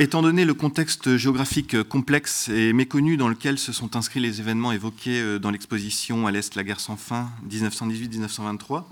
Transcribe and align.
Étant 0.00 0.22
donné 0.22 0.44
le 0.44 0.54
contexte 0.54 1.16
géographique 1.16 1.80
complexe 1.84 2.48
et 2.48 2.72
méconnu 2.72 3.16
dans 3.16 3.28
lequel 3.28 3.60
se 3.60 3.72
sont 3.72 3.94
inscrits 3.94 4.18
les 4.18 4.40
événements 4.40 4.72
évoqués 4.72 5.20
euh, 5.20 5.38
dans 5.38 5.52
l'exposition 5.52 6.26
à 6.26 6.32
l'Est, 6.32 6.56
la 6.56 6.64
guerre 6.64 6.80
sans 6.80 6.96
fin 6.96 7.30
1918-1923, 7.48 8.86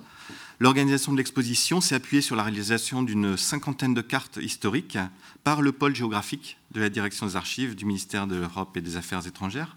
l'organisation 0.60 1.10
de 1.10 1.16
l'exposition 1.16 1.80
s'est 1.80 1.96
appuyée 1.96 2.22
sur 2.22 2.36
la 2.36 2.44
réalisation 2.44 3.02
d'une 3.02 3.36
cinquantaine 3.36 3.94
de 3.94 4.00
cartes 4.00 4.38
historiques 4.40 4.96
par 5.42 5.60
le 5.60 5.72
pôle 5.72 5.96
géographique 5.96 6.56
de 6.70 6.78
la 6.78 6.88
direction 6.88 7.26
des 7.26 7.34
archives 7.34 7.74
du 7.74 7.84
ministère 7.84 8.28
de 8.28 8.36
l'Europe 8.36 8.76
et 8.76 8.80
des 8.80 8.96
Affaires 8.96 9.26
étrangères. 9.26 9.74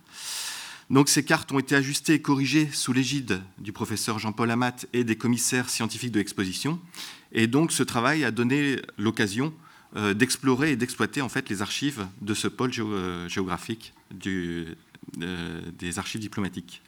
Donc 0.92 1.10
ces 1.10 1.26
cartes 1.26 1.52
ont 1.52 1.58
été 1.58 1.76
ajustées 1.76 2.14
et 2.14 2.22
corrigées 2.22 2.70
sous 2.72 2.94
l'égide 2.94 3.42
du 3.58 3.72
professeur 3.72 4.20
Jean-Paul 4.20 4.52
Amat 4.52 4.86
et 4.94 5.04
des 5.04 5.16
commissaires 5.16 5.72
scientifiques 5.72 6.12
de 6.12 6.20
l'exposition. 6.20 6.80
Et 7.32 7.48
donc 7.48 7.72
ce 7.72 7.82
travail 7.82 8.24
a 8.24 8.30
donné 8.30 8.80
l'occasion 9.00 9.52
d'explorer 10.14 10.72
et 10.72 10.76
d'exploiter 10.76 11.22
en 11.22 11.30
fait 11.30 11.50
les 11.50 11.62
archives 11.62 12.08
de 12.22 12.34
ce 12.34 12.48
pôle 12.48 12.72
euh, 12.80 13.30
géographique 13.30 13.94
euh, 14.28 14.74
des 15.80 16.00
archives 16.00 16.22
diplomatiques. 16.22 16.82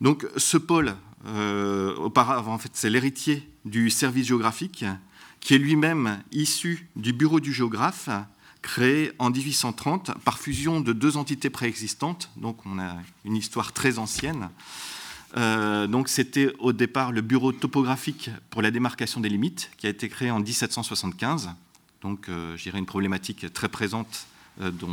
Donc 0.00 0.26
ce 0.36 0.56
pôle, 0.56 0.96
auparavant, 1.24 2.54
en 2.54 2.58
fait, 2.58 2.72
c'est 2.72 2.90
l'héritier 2.90 3.48
du 3.64 3.88
service 3.88 4.26
géographique, 4.26 4.84
qui 5.38 5.54
est 5.54 5.58
lui-même 5.58 6.20
issu 6.32 6.88
du 6.96 7.12
bureau 7.12 7.38
du 7.38 7.52
géographe, 7.52 8.08
créé 8.62 9.12
en 9.18 9.30
1830 9.30 10.12
par 10.24 10.38
fusion 10.38 10.80
de 10.80 10.92
deux 10.92 11.16
entités 11.16 11.50
préexistantes. 11.50 12.30
Donc 12.36 12.64
on 12.64 12.78
a 12.78 12.96
une 13.24 13.36
histoire 13.36 13.72
très 13.72 13.98
ancienne. 13.98 14.48
Euh, 15.36 15.86
donc 15.86 16.08
c'était 16.08 16.52
au 16.58 16.72
départ 16.72 17.12
le 17.12 17.22
bureau 17.22 17.52
topographique 17.52 18.30
pour 18.50 18.60
la 18.60 18.70
démarcation 18.70 19.20
des 19.20 19.28
limites 19.28 19.70
qui 19.78 19.86
a 19.86 19.90
été 19.90 20.08
créé 20.08 20.30
en 20.30 20.40
1775. 20.40 21.50
Donc 22.02 22.28
euh, 22.28 22.56
une 22.74 22.86
problématique 22.86 23.52
très 23.52 23.68
présente 23.68 24.26
euh, 24.60 24.70
dont, 24.70 24.92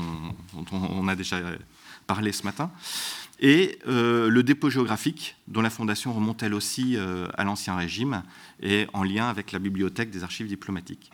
on 0.71 1.07
a 1.07 1.16
déjà 1.16 1.39
parlé 2.08 2.31
ce 2.31 2.44
matin. 2.44 2.72
Et 3.41 3.80
le 3.86 4.41
dépôt 4.41 4.69
géographique 4.69 5.38
dont 5.47 5.61
la 5.61 5.69
fondation 5.69 6.11
remonte 6.11 6.44
elle 6.44 6.53
aussi 6.53 6.97
à 6.97 7.44
l'Ancien 7.45 7.77
Régime 7.77 8.23
et 8.61 8.86
en 8.92 9.03
lien 9.03 9.30
avec 9.30 9.53
la 9.53 9.59
bibliothèque 9.59 10.09
des 10.09 10.23
archives 10.23 10.47
diplomatiques. 10.47 11.09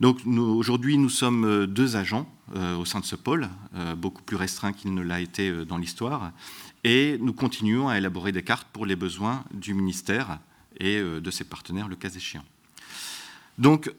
Donc 0.00 0.18
aujourd'hui, 0.26 0.98
nous 0.98 1.10
sommes 1.10 1.66
deux 1.66 1.94
agents 1.94 2.28
au 2.56 2.84
sein 2.84 2.98
de 2.98 3.04
ce 3.04 3.14
pôle, 3.14 3.48
beaucoup 3.98 4.22
plus 4.22 4.34
restreint 4.36 4.72
qu'il 4.72 4.94
ne 4.94 5.00
l'a 5.00 5.20
été 5.20 5.64
dans 5.64 5.76
l'histoire, 5.76 6.32
et 6.84 7.18
nous 7.20 7.32
continuons 7.32 7.88
à 7.88 7.98
élaborer 7.98 8.32
des 8.32 8.42
cartes 8.42 8.68
pour 8.72 8.86
les 8.86 8.96
besoins 8.96 9.44
du 9.52 9.74
ministère 9.74 10.38
et 10.78 10.98
euh, 10.98 11.20
de 11.20 11.30
ses 11.30 11.44
partenaires, 11.44 11.88
le 11.88 11.96
cas 11.96 12.10
échéant. 12.10 12.44
Donc, 13.58 13.92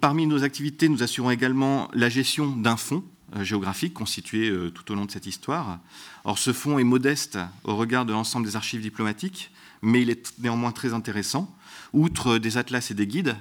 parmi 0.00 0.26
nos 0.26 0.44
activités, 0.44 0.88
nous 0.88 1.02
assurons 1.02 1.30
également 1.30 1.88
la 1.94 2.08
gestion 2.08 2.54
d'un 2.54 2.76
fonds 2.76 3.04
euh, 3.36 3.44
géographique 3.44 3.94
constitué 3.94 4.50
euh, 4.50 4.70
tout 4.70 4.90
au 4.92 4.94
long 4.94 5.06
de 5.06 5.10
cette 5.10 5.26
histoire. 5.26 5.78
Or, 6.24 6.38
ce 6.38 6.52
fonds 6.52 6.78
est 6.78 6.84
modeste 6.84 7.38
au 7.64 7.76
regard 7.76 8.04
de 8.04 8.12
l'ensemble 8.12 8.46
des 8.46 8.56
archives 8.56 8.82
diplomatiques, 8.82 9.50
mais 9.80 10.02
il 10.02 10.10
est 10.10 10.38
néanmoins 10.38 10.72
très 10.72 10.92
intéressant. 10.92 11.54
Outre 11.92 12.38
des 12.38 12.58
atlas 12.58 12.90
et 12.90 12.94
des 12.94 13.06
guides, 13.06 13.36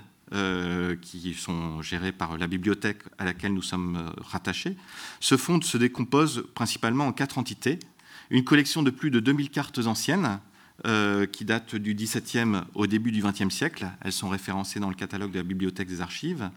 qui 1.02 1.34
sont 1.34 1.82
gérés 1.82 2.14
par 2.14 2.38
la 2.38 2.48
bibliothèque 2.48 3.00
à 3.18 3.26
laquelle 3.26 3.54
nous 3.54 3.62
sommes 3.62 4.14
rattachés. 4.18 4.78
Ce 5.20 5.36
fonds 5.36 5.62
se 5.62 5.78
décompose 5.78 6.46
principalement 6.56 7.06
en 7.06 7.12
quatre 7.12 7.38
entités 7.38 7.80
une 8.32 8.44
collection 8.46 8.82
de 8.82 8.90
plus 8.90 9.12
de 9.12 9.20
2000 9.20 9.50
cartes 9.50 9.80
anciennes 9.86 10.40
euh, 10.88 11.28
qui 11.28 11.46
datent 11.46 11.76
du 11.76 11.94
XVIIe 11.94 12.62
au 12.74 12.88
début 12.88 13.12
du 13.12 13.22
XXe 13.22 13.54
siècle. 13.54 13.88
Elles 14.02 14.14
sont 14.14 14.30
référencées 14.30 14.80
dans 14.80 14.90
le 14.90 14.96
catalogue 14.96 15.32
de 15.32 15.38
la 15.38 15.44
Bibliothèque 15.44 15.90
des 15.90 16.02
Archives. 16.02 16.50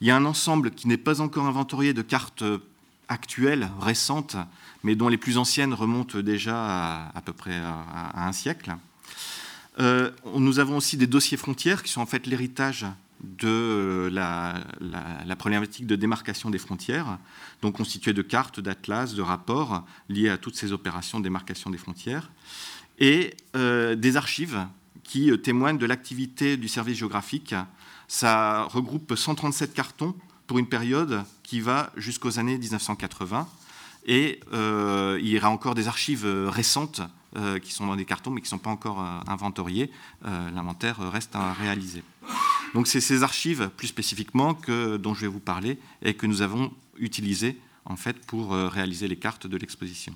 Il 0.00 0.08
y 0.08 0.10
a 0.10 0.16
un 0.16 0.24
ensemble 0.24 0.72
qui 0.72 0.88
n'est 0.88 0.98
pas 0.98 1.20
encore 1.20 1.46
inventorié 1.46 1.94
de 1.94 2.02
cartes 2.02 2.44
actuelles, 3.08 3.70
récentes, 3.80 4.36
mais 4.82 4.96
dont 4.96 5.08
les 5.08 5.16
plus 5.16 5.38
anciennes 5.38 5.72
remontent 5.72 6.20
déjà 6.20 7.08
à, 7.14 7.22
peu 7.24 7.32
près 7.32 7.56
à, 7.56 8.26
un 8.26 8.32
siècle. 8.32 8.76
Euh, 9.78 10.10
nous 10.36 10.58
avons 10.58 10.76
aussi 10.76 10.96
des 10.96 11.06
dossiers 11.06 11.36
frontières 11.36 11.82
qui 11.82 11.92
sont 11.92 12.00
en 12.00 12.06
fait 12.06 12.26
l'héritage 12.26 12.86
de 13.38 14.08
la, 14.12 14.54
problématique 15.36 15.86
de 15.86 15.96
démarcation 15.96 16.50
des 16.50 16.58
frontières, 16.58 17.18
donc 17.62 17.76
constituée 17.76 18.12
de 18.12 18.22
cartes, 18.22 18.60
d'atlas, 18.60 19.14
de 19.14 19.22
rapports 19.22 19.84
liés 20.08 20.28
à 20.28 20.38
toutes 20.38 20.56
ces 20.56 20.72
opérations 20.72 21.18
de 21.18 21.24
démarcation 21.24 21.70
des 21.70 21.78
frontières, 21.78 22.30
et 22.98 23.34
euh, 23.56 23.94
des 23.94 24.16
archives 24.16 24.66
qui 25.02 25.30
euh, 25.30 25.36
témoignent 25.36 25.78
de 25.78 25.86
l'activité 25.86 26.56
du 26.56 26.68
service 26.68 26.98
géographique. 26.98 27.54
Ça 28.08 28.64
regroupe 28.64 29.14
137 29.16 29.74
cartons 29.74 30.14
pour 30.46 30.58
une 30.58 30.68
période 30.68 31.22
qui 31.42 31.60
va 31.60 31.90
jusqu'aux 31.96 32.38
années 32.38 32.58
1980. 32.58 33.48
Et 34.06 34.40
euh, 34.52 35.18
il 35.20 35.28
y 35.28 35.38
aura 35.38 35.48
encore 35.48 35.74
des 35.74 35.88
archives 35.88 36.26
récentes 36.26 37.00
qui 37.64 37.72
sont 37.72 37.88
dans 37.88 37.96
des 37.96 38.04
cartons 38.04 38.30
mais 38.30 38.40
qui 38.40 38.46
ne 38.46 38.50
sont 38.50 38.58
pas 38.58 38.70
encore 38.70 39.04
inventoriées. 39.26 39.90
L'inventaire 40.22 40.98
reste 41.10 41.34
à 41.34 41.52
réaliser. 41.52 42.04
Donc 42.74 42.88
c'est 42.88 43.00
ces 43.00 43.22
archives 43.22 43.70
plus 43.76 43.86
spécifiquement 43.86 44.52
que, 44.52 44.96
dont 44.96 45.14
je 45.14 45.22
vais 45.22 45.28
vous 45.28 45.40
parler 45.40 45.78
et 46.02 46.14
que 46.14 46.26
nous 46.26 46.42
avons 46.42 46.72
utilisées 46.98 47.56
en 47.84 47.96
fait 47.96 48.18
pour 48.26 48.52
euh, 48.52 48.68
réaliser 48.68 49.06
les 49.06 49.16
cartes 49.16 49.46
de 49.46 49.56
l'exposition. 49.56 50.14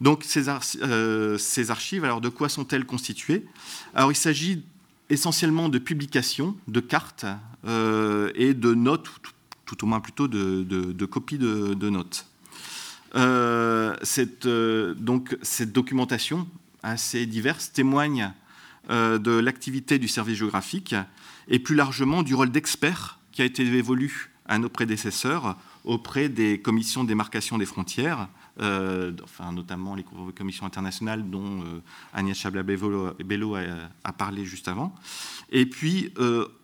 Donc 0.00 0.24
ces, 0.24 0.48
euh, 0.48 1.38
archives, 1.68 2.04
alors 2.04 2.20
de 2.20 2.28
quoi 2.28 2.48
sont-elles 2.48 2.84
constituées? 2.84 3.46
Alors 3.94 4.10
il 4.10 4.16
s'agit 4.16 4.64
essentiellement 5.10 5.68
de 5.68 5.78
publications, 5.78 6.56
de 6.66 6.80
cartes 6.80 7.26
euh, 7.66 8.32
et 8.34 8.52
de 8.52 8.74
notes, 8.74 9.08
tout, 9.64 9.84
au 9.84 9.86
moins 9.86 10.00
plutôt 10.00 10.26
de, 10.26 11.06
copies 11.06 11.38
de, 11.38 11.88
notes. 11.88 12.26
cette, 14.02 14.46
donc 14.46 15.36
cette 15.42 15.72
documentation 15.72 16.48
assez 16.82 17.26
diverse 17.26 17.72
témoigne 17.72 18.32
de 18.88 19.30
l'activité 19.38 19.98
du 19.98 20.08
service 20.08 20.38
géographique 20.38 20.94
et 21.48 21.58
plus 21.58 21.74
largement 21.74 22.22
du 22.22 22.34
rôle 22.34 22.50
d'expert 22.50 23.18
qui 23.30 23.42
a 23.42 23.44
été 23.44 23.62
évolué 23.62 24.10
à 24.46 24.58
nos 24.58 24.68
prédécesseurs 24.68 25.56
auprès 25.84 26.28
des 26.28 26.60
commissions 26.60 27.02
de 27.02 27.08
démarcation 27.08 27.58
des 27.58 27.66
frontières, 27.66 28.28
euh, 28.60 29.12
notamment 29.52 29.94
les 29.94 30.04
commissions 30.36 30.66
internationales 30.66 31.28
dont 31.28 31.62
euh, 31.62 31.80
Agnès 32.12 32.36
Chabla-Bello 32.36 33.54
a, 33.56 34.12
parlé 34.12 34.44
juste 34.44 34.68
avant, 34.68 34.94
et 35.50 35.66
puis 35.66 36.12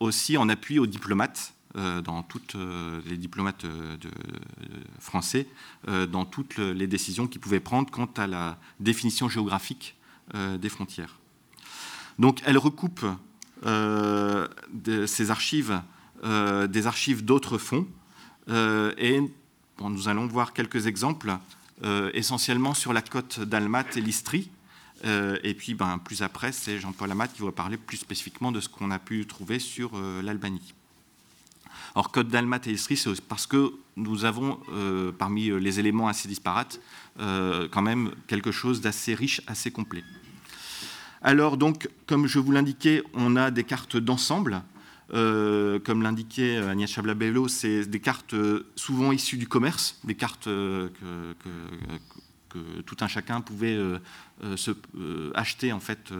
aussi 0.01 0.37
en 0.37 0.49
appui 0.49 0.79
aux 0.79 0.87
diplomates, 0.87 1.55
dans 1.75 2.23
toutes 2.23 2.57
les 3.07 3.17
diplomates 3.17 3.65
français, 4.99 5.47
dans 5.87 6.25
toutes 6.25 6.57
les 6.57 6.87
décisions 6.87 7.27
qu'ils 7.29 7.41
pouvaient 7.41 7.61
prendre 7.61 7.91
quant 7.91 8.11
à 8.17 8.27
la 8.27 8.59
définition 8.81 9.29
géographique 9.29 9.95
des 10.35 10.69
frontières. 10.69 11.19
Donc 12.19 12.43
elle 12.45 12.59
recoupe 12.59 13.05
euh, 13.67 14.47
ces 15.07 15.31
archives, 15.31 15.81
euh, 16.25 16.67
des 16.67 16.87
archives 16.87 17.25
d'autres 17.25 17.59
fonds, 17.59 17.87
euh, 18.49 18.93
et 18.99 19.21
nous 19.81 20.09
allons 20.09 20.27
voir 20.27 20.53
quelques 20.53 20.87
exemples, 20.87 21.37
essentiellement 22.13 22.75
sur 22.75 22.93
la 22.93 23.03
côte 23.03 23.39
d'Almat 23.39 23.85
et 23.95 24.01
l'Istrie. 24.01 24.51
et 25.05 25.55
puis 25.55 25.75
ben, 25.75 25.99
plus 25.99 26.23
après, 26.23 26.51
c'est 26.51 26.81
Jean-Paul 26.81 27.13
Amat 27.13 27.29
qui 27.29 27.43
va 27.43 27.53
parler 27.53 27.77
plus 27.77 27.99
spécifiquement 27.99 28.51
de 28.51 28.59
ce 28.59 28.69
qu'on 28.69 28.91
a 28.91 28.99
pu 28.99 29.25
trouver 29.29 29.61
sur 29.61 29.93
l'Albanie. 30.25 30.75
Or, 31.95 32.11
Côte 32.11 32.27
d'Almat 32.27 32.59
et 32.67 32.71
l'Istrie, 32.71 32.97
c'est 32.97 33.21
parce 33.21 33.47
que 33.47 33.75
nous 33.95 34.25
avons, 34.25 34.59
parmi 35.19 35.51
les 35.61 35.79
éléments 35.79 36.09
assez 36.09 36.27
disparates, 36.27 36.81
quand 37.17 37.83
même 37.83 38.11
quelque 38.27 38.51
chose 38.51 38.81
d'assez 38.81 39.15
riche, 39.15 39.41
assez 39.47 39.71
complet. 39.71 40.03
Alors 41.23 41.57
donc, 41.57 41.89
comme 42.07 42.27
je 42.27 42.39
vous 42.39 42.53
l'indiquais, 42.53 43.03
on 43.15 43.37
a 43.37 43.51
des 43.51 43.65
cartes 43.65 43.97
d'ensemble. 43.97 44.63
Euh, 45.15 45.79
comme 45.79 46.03
l'indiquait 46.03 46.59
Agnès 46.59 46.91
Chablabello, 46.91 47.49
c'est 47.49 47.87
des 47.87 48.01
cartes 48.01 48.35
euh, 48.35 48.67
souvent 48.77 49.11
issues 49.11 49.39
du 49.39 49.49
commerce, 49.49 49.99
des 50.05 50.15
cartes 50.15 50.49
euh, 50.49 50.89
que, 50.93 52.59
tout 52.87 52.97
un 53.01 53.09
chacun 53.09 53.43
pouvait 53.43 53.79
acheter 55.35 55.71
en 55.71 55.81
fait 55.81 56.11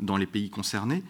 dans 0.00 0.16
les 0.16 0.26
pays 0.26 0.50
concernés. 0.50 1.04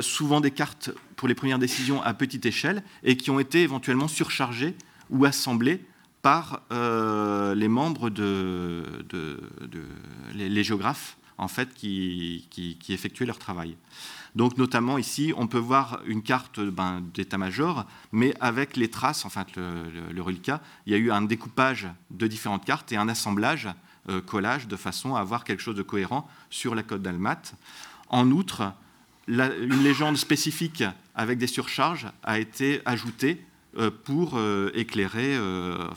souvent 0.00 0.40
des 0.40 0.50
cartes 0.50 0.90
pour 1.14 1.28
les 1.28 1.36
premières 1.36 1.60
décisions 1.60 2.02
à 2.02 2.12
petite 2.12 2.44
échelle 2.44 2.82
et 3.04 3.16
qui 3.16 3.30
ont 3.30 3.38
été 3.38 3.62
éventuellement 3.62 4.08
surchargées 4.08 4.74
ou 5.10 5.24
assemblées 5.24 5.84
par 6.22 6.62
les 6.70 7.68
membres 7.68 8.10
de, 8.10 8.82
les 10.34 10.64
géographes 10.64 11.16
en 11.38 11.48
fait, 11.48 11.74
qui, 11.74 12.46
effectuaient 12.88 13.26
leur 13.26 13.38
travail. 13.38 13.76
Donc, 14.34 14.58
notamment 14.58 14.98
ici, 14.98 15.32
on 15.36 15.46
peut 15.46 15.58
voir 15.58 16.00
une 16.06 16.22
carte 16.22 16.60
ben, 16.60 17.02
d'état-major, 17.14 17.84
mais 18.12 18.34
avec 18.40 18.76
les 18.76 18.88
traces, 18.88 19.24
enfin 19.24 19.44
le, 19.56 20.20
reliquat, 20.20 20.60
il 20.86 20.92
y 20.92 20.96
a 20.96 20.98
eu 20.98 21.10
un 21.10 21.22
découpage 21.22 21.88
de 22.10 22.26
différentes 22.26 22.64
cartes 22.64 22.90
et 22.92 22.96
un 22.96 23.08
assemblage, 23.08 23.68
euh, 24.08 24.20
collage, 24.20 24.66
de 24.68 24.76
façon 24.76 25.14
à 25.14 25.20
avoir 25.20 25.44
quelque 25.44 25.62
chose 25.62 25.76
de 25.76 25.82
cohérent 25.82 26.28
sur 26.50 26.74
la 26.74 26.82
côte 26.82 27.02
d'Almat. 27.02 27.42
En 28.08 28.30
outre, 28.30 28.72
une 29.28 29.82
légende 29.82 30.16
spécifique 30.16 30.84
avec 31.14 31.38
des 31.38 31.46
surcharges 31.46 32.08
a 32.22 32.38
été 32.38 32.82
ajoutée 32.84 33.44
pour 34.04 34.36
euh, 34.36 34.70
éclairer 34.74 35.36
euh, 35.36 35.88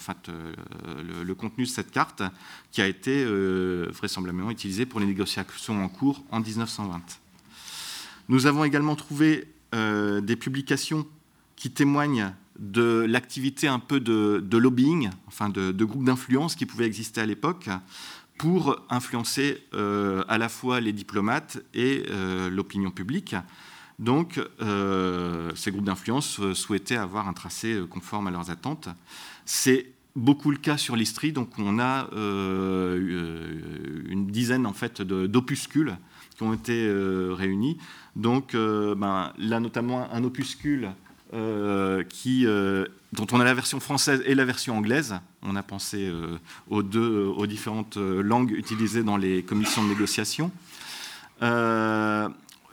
le, 1.25 1.33
contenu 1.35 1.65
de 1.65 1.69
cette 1.69 1.91
carte 1.91 2.23
qui 2.71 2.81
a 2.81 2.87
été 2.87 3.25
vraisemblablement 3.91 4.51
utilisée 4.51 4.85
pour 4.85 4.99
les 4.99 5.05
négociations 5.05 5.83
en 5.83 5.89
cours 5.89 6.23
en 6.31 6.39
1920. 6.39 7.01
Nous 8.29 8.45
avons 8.45 8.63
également 8.63 8.95
trouvé 8.95 9.47
des 9.73 10.35
publications 10.35 11.07
qui 11.55 11.71
témoignent 11.71 12.33
de 12.59 13.05
l'activité 13.07 13.67
un 13.67 13.79
peu 13.79 13.99
de, 13.99 14.57
lobbying, 14.57 15.09
enfin 15.27 15.49
de, 15.49 15.71
de 15.71 15.85
groupes 15.85 16.05
d'influence 16.05 16.55
qui 16.55 16.65
pouvaient 16.65 16.85
exister 16.85 17.21
à 17.21 17.25
l'époque 17.25 17.69
pour 18.37 18.79
influencer 18.89 19.63
à 19.73 20.37
la 20.37 20.49
fois 20.49 20.79
les 20.81 20.93
diplomates 20.93 21.59
et 21.73 22.03
l'opinion 22.49 22.91
publique. 22.91 23.35
Donc, 23.99 24.39
euh, 24.61 25.51
ces 25.55 25.71
groupes 25.71 25.85
d'influence 25.85 26.39
euh, 26.39 26.53
souhaitaient 26.53 26.97
avoir 26.97 27.27
un 27.27 27.33
tracé 27.33 27.73
euh, 27.73 27.87
conforme 27.87 28.27
à 28.27 28.31
leurs 28.31 28.51
attentes. 28.51 28.89
C'est 29.45 29.87
beaucoup 30.15 30.51
le 30.51 30.57
cas 30.57 30.77
sur 30.77 30.95
l'Istrie, 30.95 31.31
donc 31.31 31.49
on 31.57 31.79
a 31.79 32.07
une 32.11 34.27
dizaine 34.27 34.65
en 34.65 34.73
fait 34.73 35.03
d'opuscules 35.03 35.95
qui 36.35 36.41
ont 36.41 36.55
été 36.55 36.91
réunis. 37.31 37.77
Donc, 38.15 38.53
ben, 38.53 39.31
là 39.37 39.59
notamment 39.59 40.11
un 40.11 40.23
opuscule 40.23 40.89
dont 41.31 43.27
on 43.31 43.39
a 43.39 43.43
la 43.43 43.53
version 43.53 43.79
française 43.79 44.23
et 44.25 44.33
la 44.33 44.43
version 44.43 44.75
anglaise. 44.75 45.19
On 45.43 45.55
a 45.55 45.61
pensé 45.61 46.11
aux 46.67 46.81
deux, 46.81 47.25
aux 47.25 47.45
différentes 47.45 47.97
langues 47.97 48.55
utilisées 48.57 49.03
dans 49.03 49.17
les 49.17 49.43
commissions 49.43 49.83
de 49.83 49.89
négociation 49.89 50.51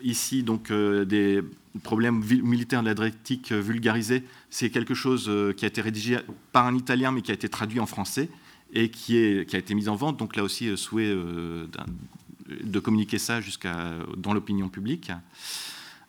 ici 0.05 0.43
donc 0.43 0.71
euh, 0.71 1.05
des 1.05 1.43
problèmes 1.83 2.23
militaires 2.43 2.83
de 2.83 2.87
l'Adriatique 2.87 3.51
euh, 3.51 3.61
vulgarisés. 3.61 4.23
C'est 4.51 4.71
quelque 4.71 4.95
chose 4.95 5.27
euh, 5.29 5.53
qui 5.53 5.65
a 5.65 5.69
été 5.69 5.81
rédigé 5.81 6.19
par 6.53 6.67
un 6.67 6.77
Italien, 6.77 7.11
mais 7.11 7.23
qui 7.23 7.33
a 7.33 7.35
été 7.35 7.49
traduit 7.49 7.81
en 7.81 7.87
français 7.87 8.29
et 8.73 8.91
qui, 8.91 9.17
a 9.17 9.59
été 9.59 9.75
mis 9.75 9.89
en 9.89 9.97
vente. 9.97 10.17
Donc 10.17 10.37
là 10.37 10.43
aussi, 10.43 10.77
souhait 10.77 11.15
de 11.15 12.79
communiquer 12.81 13.19
ça 13.19 13.41
jusqu'à 13.41 13.93
dans 14.17 14.35
l'opinion 14.35 14.69
publique. 14.69 15.13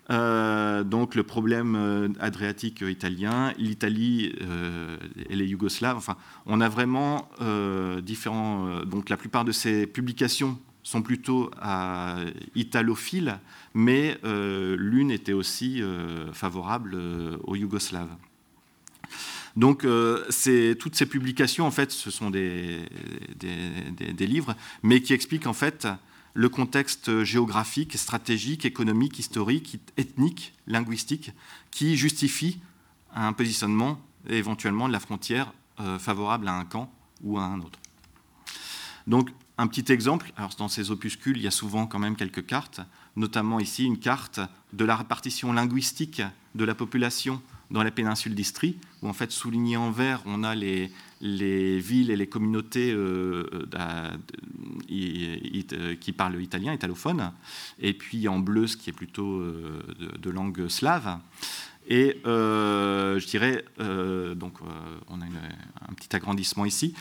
donc 0.09 1.13
le 1.13 1.21
problème 1.21 2.15
adriatique 2.19 2.81
italien, 2.81 3.53
l'Italie 3.59 4.33
et 5.30 5.36
les 5.36 5.45
Yougoslaves. 5.45 5.97
Enfin, 5.97 6.18
on 6.47 6.59
a 6.59 6.68
vraiment 6.68 7.30
différents. 8.01 8.83
donc 8.83 9.09
la 9.09 9.18
plupart 9.18 9.45
de 9.45 9.51
ces 9.51 9.86
publications 9.86 10.57
sont 10.85 11.01
plutôt 11.01 11.49
italophiles, 12.53 13.39
mais 13.73 14.17
euh, 14.23 14.77
l'une 14.77 15.09
était 15.09 15.33
aussi 15.33 15.81
euh, 15.81 16.31
favorable 16.31 16.93
euh, 16.93 17.37
aux 17.43 17.55
Yougoslaves. 17.55 18.15
Donc, 19.55 19.87
toutes 20.79 20.95
ces 20.95 21.05
publications, 21.05 21.65
en 21.65 21.71
fait, 21.71 21.89
ce 21.89 22.11
sont 22.11 22.29
des, 22.29 22.81
des, 23.37 24.27
livres, 24.27 24.53
mais 24.83 25.01
qui 25.01 25.13
expliquent 25.13 25.47
en 25.47 25.53
fait 25.53 25.87
le 26.33 26.49
contexte 26.49 27.23
géographique, 27.23 27.97
stratégique, 27.97 28.65
économique, 28.65 29.17
historique, 29.17 29.79
ethnique, 29.95 30.53
linguistique, 30.67 31.31
qui 31.71 31.95
justifie 31.95 32.59
un 33.13 33.31
positionnement 33.31 34.01
éventuellement 34.27 34.89
de 34.89 34.93
la 34.93 34.99
frontière 34.99 35.53
favorable 35.99 36.49
à 36.49 36.55
un 36.55 36.65
camp 36.65 36.91
ou 37.23 37.39
à 37.39 37.43
un 37.43 37.61
autre. 37.61 37.79
Donc, 39.07 39.29
un 39.57 39.68
petit 39.68 39.92
exemple, 39.92 40.31
alors 40.36 40.52
dans 40.57 40.68
ces 40.68 40.92
opuscules, 40.92 41.38
il 41.38 41.44
y 41.44 41.48
a 41.48 41.52
souvent 41.52 41.88
quand 41.88 42.00
même 42.00 42.16
quelques 42.16 42.46
cartes, 42.46 42.81
notamment 43.16 43.60
ici 43.60 43.86
une 43.86 44.00
carte 44.00 44.40
de 44.74 44.84
la 44.84 44.98
répartition 44.98 45.54
linguistique 45.54 46.22
de 46.56 46.66
la 46.66 46.75
population 46.75 47.42
dans 47.72 47.84
la 47.84 47.92
péninsule 47.92 48.36
d'Istrie, 48.36 48.78
où 49.02 49.07
en 49.07 49.13
fait 49.13 49.31
souligné 49.31 49.78
en 49.78 49.92
vert, 49.92 50.22
on 50.25 50.44
a 50.44 50.56
les, 50.56 50.92
villes 51.22 52.12
et 52.12 52.16
les 52.16 52.28
communautés 52.28 52.92
euh, 52.92 53.68
euh, 54.60 55.96
qui 55.96 56.12
parlent 56.12 56.42
italien, 56.42 56.74
italophone, 56.74 57.31
et 57.80 57.94
puis 57.94 58.28
en 58.28 58.40
bleu, 58.40 58.68
ce 58.68 58.78
qui 58.78 58.90
est 58.90 58.94
plutôt 58.94 59.40
euh, 59.40 59.81
de, 60.19 60.30
langue 60.30 60.68
slave. 60.68 61.18
Et 61.88 62.18
je 62.25 63.25
dirais, 63.28 63.63
donc 64.36 64.54
on 65.07 65.22
a 65.22 65.25
un 65.25 65.94
petit 65.94 66.16
agrandissement 66.16 66.66
ici. 66.66 66.96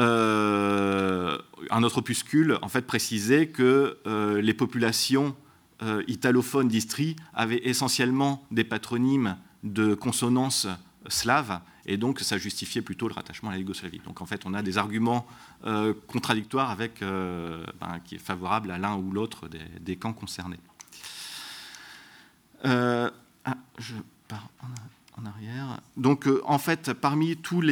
Euh, 0.00 1.36
un 1.70 1.82
autre 1.82 1.98
opuscule 1.98 2.58
en 2.62 2.68
fait 2.68 2.82
précisait 2.82 3.48
que 3.48 3.98
euh, 4.06 4.40
les 4.40 4.54
populations 4.54 5.36
euh, 5.82 6.02
italophones 6.08 6.68
d'Istrie 6.68 7.16
avaient 7.34 7.60
essentiellement 7.64 8.46
des 8.50 8.64
patronymes 8.64 9.36
de 9.62 9.94
consonance 9.94 10.66
slave 11.08 11.60
et 11.84 11.98
donc 11.98 12.20
ça 12.20 12.38
justifiait 12.38 12.80
plutôt 12.80 13.08
le 13.08 13.14
rattachement 13.14 13.50
à 13.50 13.52
la 13.52 13.58
Yougoslavie. 13.58 14.00
Donc 14.06 14.22
en 14.22 14.26
fait, 14.26 14.46
on 14.46 14.54
a 14.54 14.62
des 14.62 14.78
arguments 14.78 15.26
contradictoires 16.06 16.70
avec 16.70 17.00
ben, 17.00 17.98
qui 18.04 18.14
est 18.14 18.18
favorable 18.18 18.70
à 18.70 18.78
l'un 18.78 18.96
ou 18.96 19.10
l'autre 19.10 19.48
des, 19.80 19.96
camps 19.96 20.12
concernés. 20.12 20.60
Ah, 22.62 23.10
je 23.78 23.94
pars 24.28 24.48
Donc, 25.96 26.26
euh, 26.26 26.40
en 26.44 26.58
fait, 26.58 26.92
parmi 26.92 27.36
tous, 27.36 27.62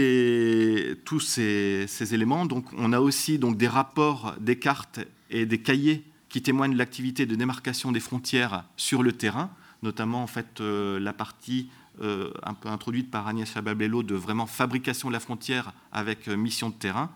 ces, 1.21 2.15
éléments, 2.15 2.47
on 2.77 2.93
a 2.93 3.00
aussi 3.00 3.39
des 3.39 3.69
rapports, 3.69 4.35
des 4.41 4.59
cartes 4.59 5.00
et 5.31 5.47
des 5.47 5.59
cahiers 5.59 6.05
qui 6.29 6.43
témoignent 6.43 6.75
de 6.75 6.79
l'activité 6.79 7.27
de 7.27 7.35
démarcation 7.35 7.93
des 7.93 8.00
frontières 8.00 8.65
sur 8.77 9.03
le 9.03 9.12
terrain, 9.12 9.50
notamment 9.83 10.23
en 10.23 10.27
fait, 10.27 10.61
euh, 10.61 11.00
la 11.00 11.12
partie 11.12 11.71
euh, 12.03 12.31
un 12.43 12.55
peu 12.55 12.69
introduite 12.69 13.11
par 13.11 13.27
Agnès 13.27 13.51
Chababello 13.51 14.03
de 14.03 14.15
vraiment 14.15 14.47
fabrication 14.47 15.09
de 15.09 15.15
la 15.15 15.21
frontière 15.21 15.73
avec 15.91 16.29
mission 16.29 16.69
de 16.69 16.75
terrain. 16.75 17.11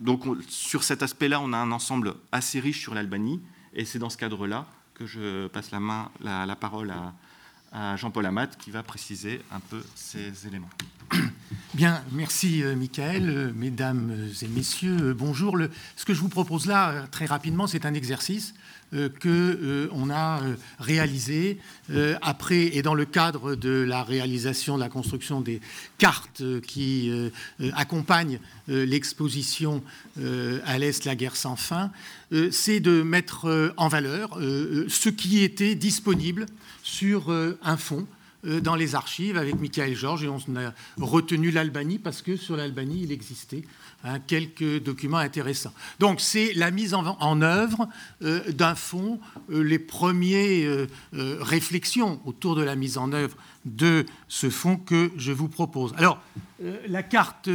Donc, 0.00 0.24
sur 0.48 0.82
cet 0.82 1.02
aspect-là, 1.02 1.40
on 1.40 1.52
a 1.52 1.58
un 1.58 1.72
ensemble 1.72 2.14
assez 2.32 2.60
riche 2.60 2.80
sur 2.80 2.94
l'Albanie, 2.94 3.40
et 3.74 3.84
c'est 3.84 3.98
dans 3.98 4.10
ce 4.10 4.16
cadre-là 4.16 4.66
que 4.94 5.06
je 5.06 5.46
passe 5.48 5.70
la 5.70 6.56
parole 6.56 6.90
à, 6.90 7.12
à 7.72 7.96
Jean-Paul 7.96 8.26
Amat 8.26 8.48
qui 8.58 8.70
va 8.70 8.82
préciser 8.82 9.42
un 9.52 9.60
peu 9.60 9.82
ces 9.94 10.46
éléments. 10.46 10.70
Bien, 11.74 12.02
merci 12.12 12.62
euh, 12.62 12.74
Michael, 12.74 13.28
euh, 13.28 13.52
mesdames 13.54 14.28
et 14.42 14.48
messieurs, 14.48 14.96
euh, 15.00 15.14
bonjour. 15.14 15.56
ce 15.96 16.04
que 16.04 16.14
je 16.14 16.20
vous 16.20 16.28
propose 16.28 16.66
là, 16.66 17.06
très 17.10 17.26
rapidement, 17.26 17.66
c'est 17.66 17.86
un 17.86 17.94
exercice 17.94 18.54
que 18.92 19.88
on 19.92 20.10
a 20.10 20.40
réalisé 20.78 21.58
après 22.22 22.76
et 22.76 22.82
dans 22.82 22.94
le 22.94 23.04
cadre 23.04 23.54
de 23.54 23.84
la 23.86 24.02
réalisation, 24.02 24.76
de 24.76 24.80
la 24.80 24.88
construction 24.88 25.40
des 25.40 25.60
cartes 25.98 26.42
qui 26.66 27.12
accompagnent 27.74 28.40
l'exposition 28.68 29.82
à 30.16 30.78
l'Est, 30.78 31.04
la 31.04 31.16
guerre 31.16 31.36
sans 31.36 31.56
fin, 31.56 31.90
c'est 32.50 32.80
de 32.80 33.02
mettre 33.02 33.72
en 33.76 33.88
valeur 33.88 34.38
ce 34.38 35.08
qui 35.08 35.42
était 35.42 35.74
disponible 35.74 36.46
sur 36.82 37.30
un 37.62 37.76
fond 37.76 38.06
euh, 38.06 38.17
dans 38.44 38.76
les 38.76 38.94
archives 38.94 39.36
avec 39.36 39.58
Michael 39.60 39.94
Georges 39.94 40.24
et 40.24 40.28
on 40.28 40.38
a 40.56 40.72
retenu 41.00 41.50
l'Albanie 41.50 41.98
parce 41.98 42.22
que 42.22 42.36
sur 42.36 42.56
l'Albanie, 42.56 43.00
il 43.02 43.12
existait 43.12 43.62
hein, 44.04 44.20
quelques 44.20 44.82
documents 44.82 45.18
intéressants. 45.18 45.72
Donc 45.98 46.20
c'est 46.20 46.52
la 46.54 46.70
mise 46.70 46.94
en, 46.94 47.42
œuvre 47.42 47.88
euh, 48.22 48.40
d'un 48.52 48.74
fonds, 48.74 49.18
euh, 49.50 49.62
les 49.62 49.78
premières 49.78 50.86
réflexions 51.12 52.20
autour 52.24 52.54
de 52.54 52.62
la 52.62 52.76
mise 52.76 52.98
en 52.98 53.12
œuvre 53.12 53.36
de 53.76 54.06
ce 54.28 54.50
fonds 54.50 54.76
que 54.76 55.10
je 55.16 55.32
vous 55.32 55.48
propose. 55.48 55.92
Alors, 55.96 56.20
la 56.88 57.02
carte 57.02 57.48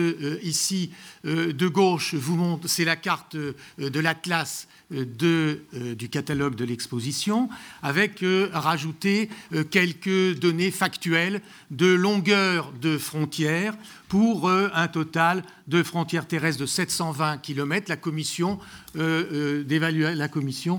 ici 0.44 0.92
de 1.24 1.68
gauche 1.68 2.14
vous 2.14 2.36
montre, 2.36 2.68
c'est 2.68 2.86
la 2.86 2.96
carte 2.96 3.36
de 3.36 4.00
l'Atlas 4.00 4.68
euh, 4.94 5.96
du 5.96 6.10
catalogue 6.10 6.56
de 6.56 6.66
l'exposition, 6.66 7.50
avec 7.82 8.22
euh, 8.22 8.50
rajouté 8.54 9.30
euh, 9.54 9.64
quelques 9.64 10.38
données 10.38 10.70
factuelles 10.70 11.42
de 11.72 11.88
longueur 11.88 12.72
de 12.80 12.98
frontières 12.98 13.76
pour 14.14 14.48
un 14.48 14.88
total 14.90 15.42
de 15.68 15.82
frontières 15.82 16.28
terrestres 16.28 16.62
de 16.62 16.68
720 16.68 17.40
km. 17.40 17.90
La 17.90 17.98
commission, 17.98 18.60
la 18.94 20.28
commission 20.28 20.78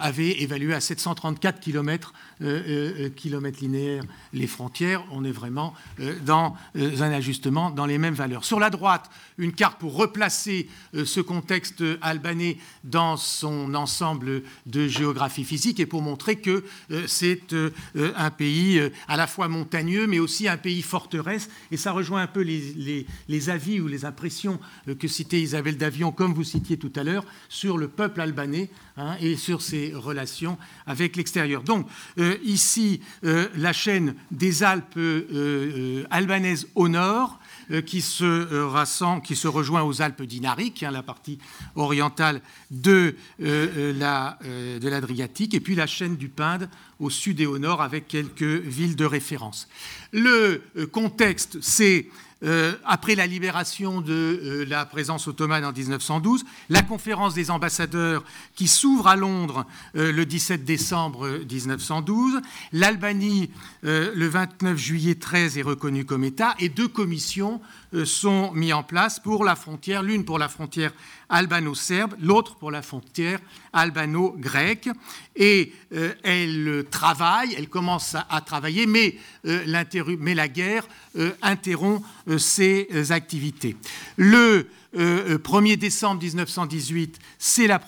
avait 0.00 0.40
évalué 0.40 0.72
à 0.72 0.80
734 0.80 1.60
km, 1.60 2.14
kilomètres 3.16 3.60
linéaires 3.60 4.04
les 4.32 4.46
frontières. 4.46 5.04
On 5.12 5.24
est 5.24 5.30
vraiment 5.30 5.74
dans 6.24 6.56
un 6.78 7.12
ajustement 7.12 7.70
dans 7.70 7.84
les 7.84 7.98
mêmes 7.98 8.14
valeurs. 8.14 8.46
Sur 8.46 8.58
la 8.58 8.70
droite, 8.70 9.10
une 9.36 9.52
carte 9.52 9.78
pour 9.78 9.94
replacer 9.94 10.66
ce 10.94 11.20
contexte 11.20 11.84
albanais 12.00 12.56
dans 12.84 13.18
son 13.18 13.74
ensemble 13.74 14.42
de 14.64 14.88
géographie 14.88 15.44
physique 15.44 15.80
et 15.80 15.86
pour 15.86 16.00
montrer 16.00 16.36
que 16.36 16.64
euh, 16.90 17.04
c'est 17.06 17.52
euh, 17.52 17.70
un 18.16 18.30
pays 18.30 18.78
euh, 18.78 18.90
à 19.08 19.16
la 19.16 19.26
fois 19.26 19.48
montagneux 19.48 20.06
mais 20.06 20.18
aussi 20.18 20.48
un 20.48 20.56
pays 20.56 20.82
forteresse. 20.82 21.50
Et 21.70 21.76
ça 21.76 21.92
rejoint 21.92 22.22
un 22.22 22.26
peu 22.26 22.40
les 22.40 22.69
les, 22.76 23.50
avis 23.50 23.80
ou 23.80 23.88
les 23.88 24.04
impressions 24.04 24.58
que 24.98 25.08
citait 25.08 25.40
Isabelle 25.40 25.76
Davion, 25.76 26.12
comme 26.12 26.34
vous 26.34 26.44
citiez 26.44 26.76
tout 26.76 26.92
à 26.96 27.04
l'heure, 27.04 27.24
sur 27.48 27.78
le 27.78 27.88
peuple 27.88 28.20
albanais 28.20 28.70
hein, 28.96 29.16
et 29.20 29.36
sur 29.36 29.62
ses 29.62 29.92
relations 29.94 30.58
avec 30.86 31.16
l'extérieur. 31.16 31.62
Donc, 31.62 31.86
ici, 32.44 33.00
la 33.22 33.72
chaîne 33.72 34.14
des 34.30 34.62
Alpes 34.62 34.98
albanaises 36.10 36.68
au 36.74 36.88
nord, 36.88 37.38
qui 37.86 38.00
se, 38.00 38.64
rassemble, 38.64 39.22
qui 39.22 39.36
se 39.36 39.46
rejoint 39.46 39.82
aux 39.82 40.02
Alpes 40.02 40.22
dinariques, 40.22 40.82
hein, 40.82 40.90
la 40.90 41.02
partie 41.02 41.38
orientale 41.76 42.40
de 42.70 43.14
l'Adriatique, 44.82 45.54
et 45.54 45.60
puis 45.60 45.74
la 45.74 45.86
chaîne 45.86 46.16
du 46.16 46.28
Pinde 46.28 46.68
au 47.00 47.10
sud 47.10 47.40
et 47.40 47.46
au 47.46 47.58
nord 47.58 47.82
avec 47.82 48.06
quelques 48.06 48.42
villes 48.42 48.96
de 48.96 49.04
référence. 49.04 49.68
Le 50.12 50.62
euh, 50.76 50.86
contexte, 50.86 51.58
c'est 51.60 52.08
euh, 52.42 52.74
après 52.84 53.14
la 53.14 53.26
libération 53.26 54.00
de 54.00 54.12
euh, 54.12 54.64
la 54.64 54.86
présence 54.86 55.28
ottomane 55.28 55.64
en 55.64 55.72
1912, 55.72 56.44
la 56.68 56.82
conférence 56.82 57.34
des 57.34 57.50
ambassadeurs 57.50 58.24
qui 58.54 58.68
s'ouvre 58.68 59.08
à 59.08 59.16
Londres 59.16 59.66
le 59.94 60.24
17 60.24 60.64
décembre 60.64 61.28
1912, 61.28 62.40
l'Albanie 62.72 63.50
le 63.82 64.26
29 64.26 64.76
juillet 64.76 65.14
13 65.14 65.58
est 65.58 65.62
reconnue 65.62 66.04
comme 66.04 66.24
État 66.24 66.54
et 66.58 66.68
deux 66.68 66.88
commissions 66.88 67.60
sont 68.04 68.52
mises 68.52 68.72
en 68.72 68.82
place 68.82 69.18
pour 69.18 69.44
la 69.44 69.56
frontière, 69.56 70.02
l'une 70.02 70.24
pour 70.24 70.38
la 70.38 70.48
frontière 70.48 70.92
albano-serbe, 71.28 72.14
l'autre 72.20 72.56
pour 72.56 72.70
la 72.70 72.82
frontière 72.82 73.40
albano-grecque. 73.72 74.88
Et 75.36 75.72
euh, 75.94 76.12
elle 76.22 76.84
travaille, 76.90 77.54
elle 77.56 77.68
commence 77.68 78.14
à, 78.14 78.40
travailler, 78.40 78.86
mais, 78.86 79.16
euh, 79.46 79.82
mais, 80.18 80.34
la 80.34 80.48
guerre 80.48 80.86
euh, 81.16 81.32
interrompt 81.42 82.04
ses 82.38 83.10
activités. 83.10 83.76
Le 84.16 84.66
1er 84.94 85.76
décembre 85.76 86.22
1918, 86.22 87.18
c'est 87.38 87.66
la, 87.66 87.80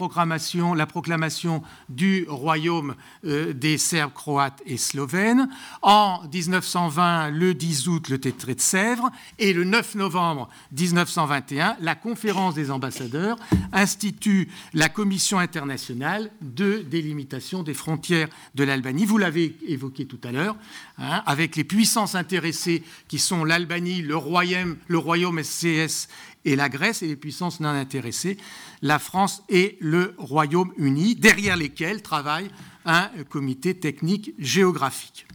la 0.77 0.87
proclamation 0.87 1.63
du 1.89 2.27
royaume 2.29 2.95
des 3.25 3.79
Serbes, 3.79 4.13
Croates 4.13 4.63
et 4.67 4.77
Slovènes. 4.77 5.49
En 5.83 6.21
1920, 6.33 7.31
le 7.31 7.55
10 7.55 7.89
août, 7.89 8.09
le 8.09 8.19
traité 8.19 8.55
de 8.55 8.61
Sèvres. 8.61 9.11
Et 9.39 9.53
le 9.53 9.65
9 9.65 9.97
novembre 9.97 10.49
1921, 10.73 11.77
la 11.81 11.95
conférence 11.95 12.55
des 12.55 12.71
ambassadeurs 12.71 13.37
institue 13.73 14.49
la 14.75 14.89
Commission 14.89 15.39
internationale 15.39 16.31
de 16.41 16.85
délimitation 16.89 17.63
des 17.63 17.75
frontières 17.75 18.29
de 18.55 18.65
l'Albanie. 18.65 19.07
Vous 19.07 19.19
l'avez 19.19 19.57
évoqué 19.67 20.07
tout 20.07 20.21
à 20.25 20.33
l'heure, 20.33 20.57
hein, 20.99 21.23
avec 21.27 21.57
les 21.57 21.65
puissances 21.65 22.15
intéressées 22.15 22.83
qui 23.09 23.19
sont 23.19 23.45
l'Albanie, 23.45 24.03
le 24.03 24.17
royaume, 24.17 24.77
le 24.89 24.99
royaume 24.99 25.43
SCS 25.43 26.09
et 26.45 26.57
la 26.57 26.69
Grèce, 26.69 27.03
et 27.03 27.07
les 27.07 27.17
puissances 27.17 27.61
non 27.61 27.69
intéressées, 27.69 28.37
la 28.83 28.99
France 28.99 29.43
et 29.49 29.77
le 29.81 30.15
Royaume-Uni, 30.19 31.15
derrière 31.15 31.57
lesquels 31.57 32.03
travaille 32.03 32.51
un 32.85 33.11
comité 33.29 33.75
technique 33.75 34.35
géographique. 34.39 35.27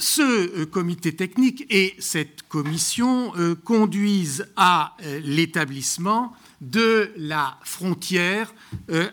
Ce 0.00 0.22
euh, 0.22 0.64
comité 0.64 1.14
technique 1.14 1.66
et 1.68 1.94
cette 1.98 2.48
commission 2.48 3.36
euh, 3.36 3.54
conduisent 3.54 4.46
à 4.56 4.96
euh, 5.02 5.20
l'établissement 5.22 6.32
de 6.62 7.12
la 7.16 7.58
frontière 7.62 8.52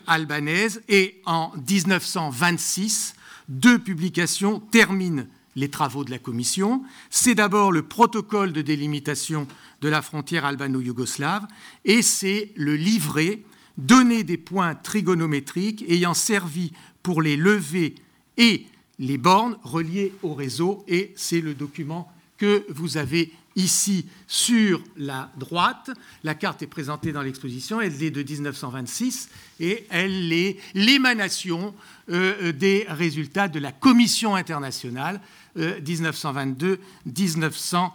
albanaise 0.06 0.82
et 0.86 1.22
en 1.24 1.50
1926, 1.66 3.14
deux 3.48 3.78
publications 3.78 4.60
terminent 4.60 5.24
les 5.58 5.68
travaux 5.68 6.04
de 6.04 6.10
la 6.10 6.18
commission. 6.18 6.82
C'est 7.10 7.34
d'abord 7.34 7.72
le 7.72 7.82
protocole 7.82 8.52
de 8.52 8.62
délimitation 8.62 9.46
de 9.80 9.88
la 9.88 10.02
frontière 10.02 10.44
albano-yougoslave 10.44 11.46
et 11.84 12.02
c'est 12.02 12.52
le 12.56 12.76
livret 12.76 13.42
donné 13.76 14.24
des 14.24 14.36
points 14.36 14.74
trigonométriques 14.74 15.84
ayant 15.88 16.14
servi 16.14 16.72
pour 17.02 17.22
les 17.22 17.36
levées 17.36 17.94
et 18.36 18.66
les 18.98 19.18
bornes 19.18 19.56
reliées 19.62 20.12
au 20.22 20.34
réseau, 20.34 20.84
et 20.88 21.12
c'est 21.16 21.40
le 21.40 21.54
document 21.54 22.12
que 22.36 22.64
vous 22.68 22.96
avez 22.96 23.32
ici 23.56 24.06
sur 24.26 24.82
la 24.96 25.30
droite. 25.36 25.90
La 26.22 26.34
carte 26.34 26.62
est 26.62 26.68
présentée 26.68 27.12
dans 27.12 27.22
l'exposition, 27.22 27.80
elle 27.80 28.02
est 28.02 28.10
de 28.10 28.22
1926 28.22 29.28
et 29.60 29.86
elle 29.90 30.32
est 30.32 30.58
l'émanation 30.74 31.74
euh, 32.10 32.52
des 32.52 32.86
résultats 32.88 33.48
de 33.48 33.58
la 33.58 33.72
Commission 33.72 34.36
internationale 34.36 35.20
1922-1925. 35.58 37.88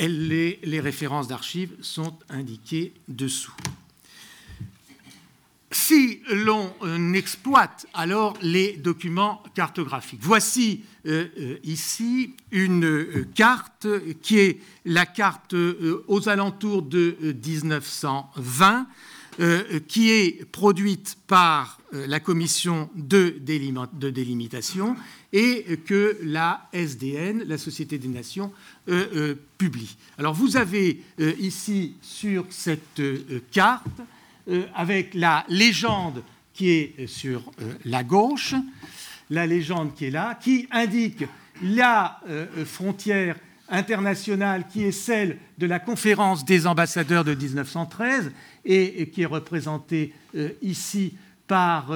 Euh, 0.00 0.54
les, 0.62 0.80
références 0.80 1.28
d'archives 1.28 1.74
sont 1.80 2.16
indiquées 2.28 2.94
dessous. 3.08 3.54
Si 5.70 6.20
l'on 6.30 6.74
euh, 6.82 7.14
exploite 7.14 7.86
alors 7.94 8.34
les 8.42 8.76
documents 8.76 9.42
cartographiques, 9.54 10.20
voici 10.22 10.84
euh, 11.06 11.58
ici 11.64 12.34
une 12.50 13.26
carte 13.34 13.86
qui 14.20 14.38
est 14.38 14.60
la 14.84 15.06
carte 15.06 15.54
aux 15.54 16.28
alentours 16.28 16.82
de 16.82 17.16
1920, 17.44 18.86
qui 19.88 20.10
est 20.10 20.44
produite 20.50 21.16
par 21.26 21.80
la 21.92 22.20
commission 22.20 22.90
de, 22.94 23.34
délimitation 23.40 24.94
et 25.32 25.78
que 25.86 26.18
la 26.22 26.68
SDN, 26.72 27.44
la 27.46 27.56
Société 27.56 27.98
des 27.98 28.08
Nations, 28.08 28.52
publie. 29.56 29.96
Alors 30.18 30.34
vous 30.34 30.56
avez 30.56 31.00
ici 31.38 31.94
sur 32.02 32.44
cette 32.50 33.00
carte 33.50 34.02
euh, 34.48 34.64
avec 34.74 35.14
la 35.14 35.44
légende 35.48 36.24
qui 36.52 36.70
est 36.70 37.06
sur 37.06 37.42
euh, 37.60 37.74
la 37.84 38.02
gauche, 38.02 38.56
la 39.30 39.46
légende 39.46 39.94
qui 39.94 40.06
est 40.06 40.10
là, 40.10 40.34
qui 40.34 40.66
indique 40.72 41.24
la 41.62 42.18
euh, 42.28 42.64
frontière 42.64 43.36
internationale 43.72 44.66
qui 44.68 44.84
est 44.84 44.92
celle 44.92 45.38
de 45.58 45.66
la 45.66 45.80
conférence 45.80 46.44
des 46.44 46.66
ambassadeurs 46.66 47.24
de 47.24 47.34
1913 47.34 48.30
et, 48.64 49.08
qui 49.08 49.22
est 49.22 49.26
représentée 49.26 50.12
ici 50.62 51.14
par 51.48 51.92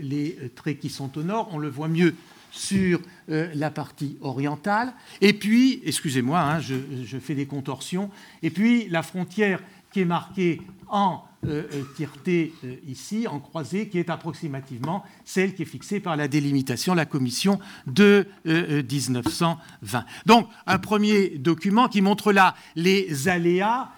les 0.00 0.38
traits 0.54 0.78
qui 0.78 0.88
sont 0.88 1.18
au 1.18 1.22
nord. 1.22 1.50
On 1.52 1.58
le 1.58 1.68
voit 1.68 1.88
mieux 1.88 2.14
sur 2.50 3.00
la 3.28 3.70
partie 3.70 4.16
orientale. 4.20 4.94
Et 5.20 5.32
puis, 5.32 5.82
excusez-moi, 5.84 6.40
hein, 6.40 6.60
je, 6.60 7.18
fais 7.18 7.34
des 7.34 7.46
contorsions, 7.46 8.10
et 8.42 8.50
puis 8.50 8.88
la 8.88 9.02
frontière 9.02 9.60
qui 9.92 10.00
est 10.00 10.06
marquée 10.06 10.62
en 10.88 11.22
euh, 11.44 11.64
euh, 11.74 12.06
euh, 12.28 12.76
ici, 12.86 13.26
en 13.26 13.40
croisée, 13.40 13.88
qui 13.88 13.98
est 13.98 14.10
approximativement 14.10 15.04
celle 15.24 15.54
qui 15.54 15.62
est 15.62 15.66
fixée 15.66 15.98
par 15.98 16.16
la 16.16 16.28
délimitation, 16.28 16.94
la 16.94 17.04
commission 17.04 17.58
de 17.88 18.26
1920. 18.44 20.04
Donc, 20.26 20.48
un 20.68 20.78
premier 20.78 21.30
document 21.30 21.88
qui 21.88 22.00
montre 22.00 22.32
là 22.32 22.54
les 22.76 23.28
aléas 23.28 23.90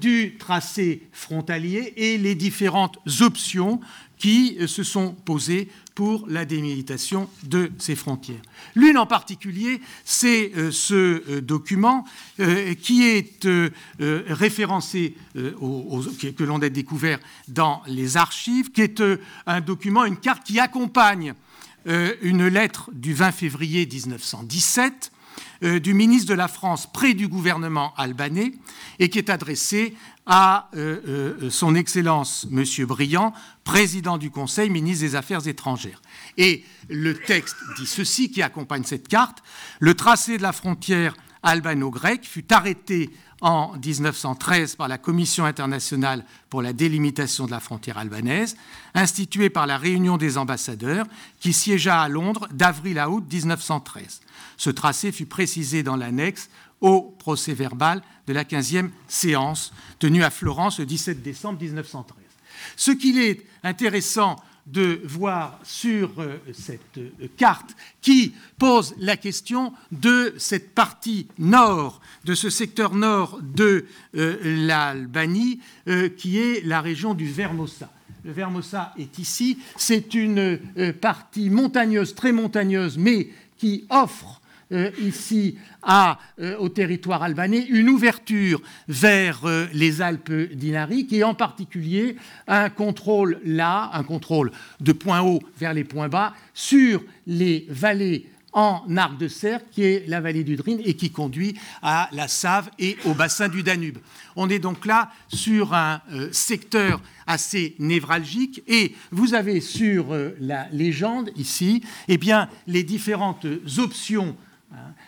du 0.00 0.36
tracé 0.38 1.08
frontalier 1.10 1.94
et 1.96 2.18
les 2.18 2.34
différentes 2.34 2.98
options 3.22 3.80
qui 4.18 4.56
se 4.68 4.82
sont 4.84 5.14
posées 5.24 5.68
pour 5.94 6.26
la 6.28 6.44
démilitation 6.44 7.28
de 7.44 7.70
ces 7.78 7.94
frontières. 7.94 8.40
L'une 8.74 8.98
en 8.98 9.06
particulier, 9.06 9.80
c'est 10.04 10.52
euh, 10.56 10.72
ce 10.72 10.94
euh, 10.94 11.40
document 11.40 12.04
euh, 12.40 12.74
qui 12.74 13.04
est 13.04 13.46
référencé, 14.00 15.14
que 15.34 16.44
l'on 16.44 16.60
a 16.62 16.68
découvert 16.68 17.18
dans 17.48 17.82
les 17.86 18.16
archives, 18.16 18.70
qui 18.70 18.82
est 18.82 19.02
un 19.46 19.60
document, 19.60 20.04
une 20.04 20.16
carte 20.16 20.44
qui 20.44 20.58
accompagne 20.58 21.34
une 21.86 22.46
lettre 22.46 22.90
du 22.92 23.12
20 23.12 23.32
février 23.32 23.86
1917 23.86 25.12
du 25.62 25.94
ministre 25.94 26.28
de 26.28 26.34
la 26.34 26.48
France 26.48 26.86
près 26.92 27.14
du 27.14 27.28
gouvernement 27.28 27.94
albanais 27.96 28.52
et 28.98 29.08
qui 29.08 29.18
est 29.18 29.30
adressée 29.30 29.94
à 30.26 30.70
euh, 30.74 31.36
euh, 31.42 31.50
son 31.50 31.74
Excellence 31.74 32.46
M. 32.50 32.64
Briand, 32.86 33.34
président 33.62 34.16
du 34.16 34.30
Conseil, 34.30 34.70
ministre 34.70 35.04
des 35.04 35.16
Affaires 35.16 35.46
étrangères. 35.46 36.00
Et 36.38 36.64
le 36.88 37.14
texte 37.14 37.56
dit 37.76 37.86
ceci 37.86 38.30
qui 38.30 38.42
accompagne 38.42 38.84
cette 38.84 39.08
carte. 39.08 39.42
Le 39.80 39.94
tracé 39.94 40.38
de 40.38 40.42
la 40.42 40.52
frontière 40.52 41.14
albano-grecque 41.44 42.24
fut 42.24 42.52
arrêté 42.52 43.10
en 43.40 43.74
1913 43.76 44.76
par 44.76 44.88
la 44.88 44.98
Commission 44.98 45.44
internationale 45.44 46.24
pour 46.48 46.62
la 46.62 46.72
délimitation 46.72 47.46
de 47.46 47.50
la 47.50 47.60
frontière 47.60 47.98
albanaise, 47.98 48.56
instituée 48.94 49.50
par 49.50 49.66
la 49.66 49.76
réunion 49.76 50.16
des 50.16 50.38
ambassadeurs 50.38 51.06
qui 51.40 51.52
siégea 51.52 52.00
à 52.00 52.08
Londres 52.08 52.48
d'avril 52.52 52.98
à 52.98 53.10
août 53.10 53.24
1913. 53.30 54.22
Ce 54.56 54.70
tracé 54.70 55.12
fut 55.12 55.26
précisé 55.26 55.82
dans 55.82 55.96
l'annexe 55.96 56.48
au 56.80 57.02
procès 57.18 57.54
verbal 57.54 58.02
de 58.26 58.32
la 58.32 58.44
15e 58.44 58.90
séance 59.08 59.72
tenue 59.98 60.24
à 60.24 60.30
Florence 60.30 60.78
le 60.78 60.86
17 60.86 61.22
décembre 61.22 61.60
1913. 61.60 62.16
Ce 62.76 62.90
qu'il 62.90 63.18
est 63.18 63.44
intéressant 63.62 64.36
de 64.66 65.00
voir 65.04 65.58
sur 65.62 66.10
euh, 66.18 66.38
cette 66.52 66.98
euh, 66.98 67.10
carte 67.36 67.76
qui 68.00 68.34
pose 68.58 68.94
la 68.98 69.16
question 69.16 69.72
de 69.92 70.34
cette 70.38 70.74
partie 70.74 71.26
nord, 71.38 72.00
de 72.24 72.34
ce 72.34 72.48
secteur 72.48 72.94
nord 72.94 73.40
de 73.42 73.84
euh, 74.16 74.66
l'Albanie, 74.66 75.60
qui 76.16 76.38
est 76.38 76.64
la 76.64 76.80
région 76.80 77.14
du 77.14 77.26
Vermosa. 77.26 77.90
Le 78.24 78.32
Vermosa 78.32 78.94
est 78.98 79.18
ici. 79.18 79.58
C'est 79.76 80.14
une 80.14 80.58
partie 81.00 81.50
montagneuse, 81.50 82.14
très 82.14 82.32
montagneuse, 82.32 82.96
mais 82.96 83.28
qui 83.58 83.84
offre 83.90 84.40
euh, 84.74 84.90
ici 85.00 85.56
à, 85.82 86.18
euh, 86.40 86.56
au 86.56 86.68
territoire 86.68 87.22
albanais 87.22 87.64
une 87.68 87.88
ouverture 87.88 88.60
vers 88.88 89.44
euh, 89.44 89.66
les 89.72 90.02
Alpes 90.02 90.32
dinariques 90.52 91.12
et 91.12 91.22
en 91.22 91.34
particulier 91.34 92.16
un 92.48 92.70
contrôle 92.70 93.38
là, 93.44 93.90
un 93.92 94.02
contrôle 94.02 94.50
de 94.80 94.90
point 94.90 95.20
haut 95.20 95.40
vers 95.60 95.74
les 95.74 95.84
points 95.84 96.08
bas 96.08 96.34
sur 96.54 97.04
les 97.28 97.66
vallées 97.68 98.26
en 98.52 98.82
arc 98.96 99.16
de 99.16 99.28
cercle, 99.28 99.66
qui 99.70 99.84
est 99.84 100.08
la 100.08 100.20
vallée 100.20 100.42
du 100.42 100.56
Drin 100.56 100.78
et 100.84 100.94
qui 100.94 101.10
conduit 101.10 101.54
à 101.80 102.08
la 102.12 102.26
Save 102.26 102.70
et 102.78 102.96
au 103.04 103.14
bassin 103.14 103.48
du 103.48 103.62
Danube. 103.62 103.98
On 104.34 104.48
est 104.48 104.58
donc 104.60 104.86
là 104.86 105.10
sur 105.28 105.72
un 105.74 106.00
secteur 106.30 107.00
assez 107.26 107.74
névralgique 107.78 108.62
et 108.68 108.94
vous 109.10 109.34
avez 109.34 109.60
sur 109.60 110.06
la 110.40 110.68
légende 110.70 111.30
ici 111.36 111.82
eh 112.06 112.16
bien, 112.16 112.48
les 112.68 112.84
différentes 112.84 113.46
options. 113.78 114.36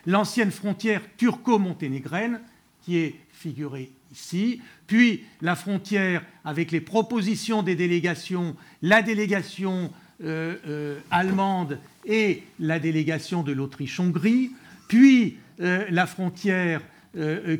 L'ancienne 0.06 0.50
frontière 0.50 1.02
turco-monténégrine, 1.16 2.40
qui 2.82 2.98
est 2.98 3.14
figurée 3.32 3.90
ici, 4.12 4.60
puis 4.86 5.25
la 5.42 5.56
frontière 5.56 6.22
avec 6.44 6.70
les 6.70 6.80
propositions 6.80 7.62
des 7.62 7.75
délégations, 7.75 8.56
la 8.82 9.02
délégation 9.02 9.90
euh, 10.22 10.54
euh, 10.66 10.98
allemande 11.10 11.78
et 12.06 12.44
la 12.60 12.78
délégation 12.78 13.42
de 13.42 13.52
l'Autriche-Hongrie, 13.52 14.52
puis 14.88 15.36
euh, 15.60 15.84
la 15.90 16.06
frontière 16.06 16.80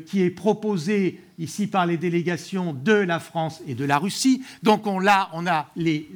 qui 0.05 0.21
est 0.21 0.29
proposée 0.29 1.19
ici 1.39 1.65
par 1.65 1.87
les 1.87 1.97
délégations 1.97 2.73
de 2.73 2.93
la 2.93 3.19
France 3.19 3.63
et 3.67 3.73
de 3.73 3.85
la 3.85 3.97
Russie. 3.97 4.43
Donc 4.61 4.85
on, 4.85 5.07
a, 5.07 5.31
on 5.33 5.47
a 5.47 5.71
les, 5.75 6.07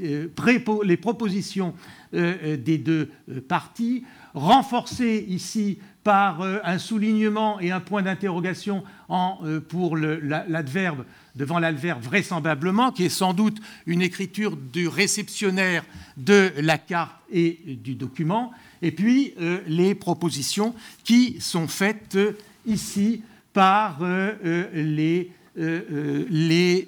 propositions 1.02 1.74
des 2.14 2.78
deux 2.78 3.10
parties 3.48 4.04
renforcé 4.36 5.26
ici 5.28 5.80
par 6.04 6.42
euh, 6.42 6.60
un 6.64 6.78
soulignement 6.78 7.60
et 7.60 7.72
un 7.72 7.80
point 7.80 8.02
d'interrogation 8.02 8.84
euh, 9.10 9.60
pour 9.60 9.98
l'adverbe 9.98 11.06
devant 11.36 11.60
l'adverbe 11.60 12.02
vraisemblablement, 12.02 12.92
qui 12.92 13.06
est 13.06 13.10
sans 13.10 13.34
doute 13.34 13.58
une 13.86 14.02
écriture 14.02 14.58
du 14.58 14.88
réceptionnaire 14.88 15.86
de 16.18 16.52
la 16.58 16.78
carte 16.78 17.16
et 17.32 17.60
du 17.66 17.96
document, 17.96 18.52
et 18.82 18.92
puis 18.92 19.34
euh, 19.40 19.62
les 19.68 19.96
propositions 19.96 20.76
qui 21.04 21.40
sont 21.40 21.68
faites 21.68 22.18
ici 22.66 23.22
par 23.54 24.00
les, 24.02 25.30
les, 25.56 26.88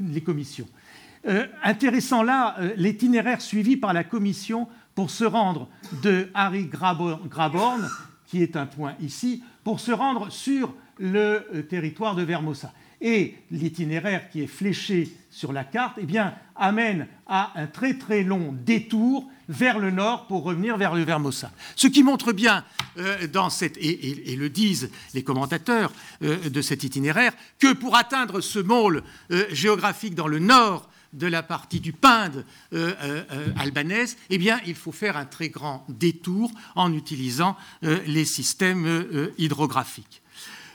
les, 0.00 0.20
commissions. 0.24 0.68
intéressant 1.64 2.22
là, 2.22 2.56
l'itinéraire 2.76 3.40
suivi 3.40 3.76
par 3.76 3.92
la 3.92 4.04
commission 4.04 4.68
pour 4.96 5.10
se 5.10 5.24
rendre 5.24 5.68
de 6.02 6.28
Harry 6.34 6.64
Graborn, 6.64 7.88
qui 8.26 8.42
est 8.42 8.56
un 8.56 8.66
point 8.66 8.94
ici, 9.00 9.44
pour 9.62 9.78
se 9.78 9.92
rendre 9.92 10.32
sur 10.32 10.74
le 10.98 11.46
euh, 11.54 11.62
territoire 11.62 12.16
de 12.16 12.22
Vermosa. 12.22 12.72
Et 13.02 13.34
l'itinéraire 13.50 14.30
qui 14.30 14.42
est 14.42 14.46
fléché 14.46 15.14
sur 15.30 15.52
la 15.52 15.64
carte 15.64 15.98
eh 16.00 16.06
bien, 16.06 16.34
amène 16.56 17.06
à 17.26 17.52
un 17.56 17.66
très 17.66 17.98
très 17.98 18.22
long 18.22 18.56
détour 18.64 19.28
vers 19.50 19.78
le 19.78 19.90
nord 19.90 20.26
pour 20.28 20.44
revenir 20.44 20.78
vers 20.78 20.94
le 20.94 21.02
Vermosa. 21.02 21.52
Ce 21.76 21.88
qui 21.88 22.02
montre 22.02 22.32
bien, 22.32 22.64
euh, 22.96 23.26
dans 23.26 23.50
cette, 23.50 23.76
et, 23.76 24.34
le 24.34 24.48
disent 24.48 24.90
les 25.12 25.22
commentateurs 25.22 25.92
euh, 26.22 26.48
de 26.48 26.62
cet 26.62 26.84
itinéraire, 26.84 27.34
que 27.58 27.74
pour 27.74 27.96
atteindre 27.96 28.40
ce 28.40 28.60
môle 28.60 29.02
géographique 29.50 30.14
dans 30.14 30.26
le 30.26 30.38
nord 30.38 30.88
de 31.16 31.26
la 31.26 31.42
partie 31.42 31.80
du 31.80 31.92
Pinde 31.92 32.44
euh, 32.72 32.94
euh, 33.02 33.24
euh, 33.32 33.48
albanaise, 33.58 34.16
eh 34.30 34.38
bien, 34.38 34.60
il 34.66 34.74
faut 34.74 34.92
faire 34.92 35.16
un 35.16 35.24
très 35.24 35.48
grand 35.48 35.84
détour 35.88 36.52
en 36.74 36.92
utilisant 36.92 37.56
les 37.82 38.24
systèmes 38.24 39.30
hydrographiques. 39.38 40.22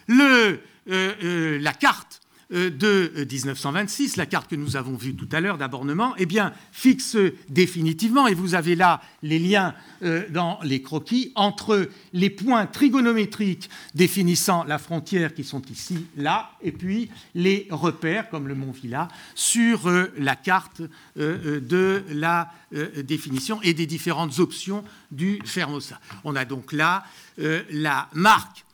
la 0.08 1.74
carte 1.80 2.21
de 2.52 3.26
1926, 3.30 4.18
la 4.18 4.26
carte 4.26 4.50
que 4.50 4.56
nous 4.56 4.76
avons 4.76 4.96
vue 4.96 5.16
tout 5.16 5.28
à 5.32 5.40
l'heure 5.40 5.58
d'abornement, 5.58 6.14
eh 6.18 6.26
bien, 6.26 6.54
fixe 6.72 7.18
définitivement, 7.50 8.28
et 8.28 8.34
vous 8.34 8.56
avez 8.56 8.76
là 8.76 9.02
les 9.24 9.40
liens 9.40 9.74
euh, 10.04 10.24
dans 10.30 10.60
les 10.64 10.82
croquis, 10.82 11.32
entre 11.36 11.90
les 12.14 12.30
points 12.30 12.66
trigonométriques 12.66 13.70
définissant 13.96 14.64
la 14.66 14.80
frontière 14.80 15.34
qui 15.34 15.44
sont 15.44 15.62
ici, 15.72 16.06
là, 16.18 16.52
et 16.62 16.72
puis 16.72 17.10
les 17.36 17.68
repères, 17.72 18.30
comme 18.30 18.48
le 18.48 18.56
mont 18.56 18.72
Villa, 18.72 19.08
sur 19.34 19.88
euh, 19.88 20.14
la 20.18 20.36
carte 20.36 20.82
de 21.16 22.04
la 22.10 22.52
définition 23.04 23.62
et 23.62 23.74
des 23.74 23.86
différentes 23.86 24.40
options 24.40 24.84
du 25.12 25.40
Fermosa. 25.46 26.00
On 26.24 26.36
a 26.36 26.46
donc 26.46 26.72
là 26.72 27.04
la 27.38 28.10
marque 28.14 28.66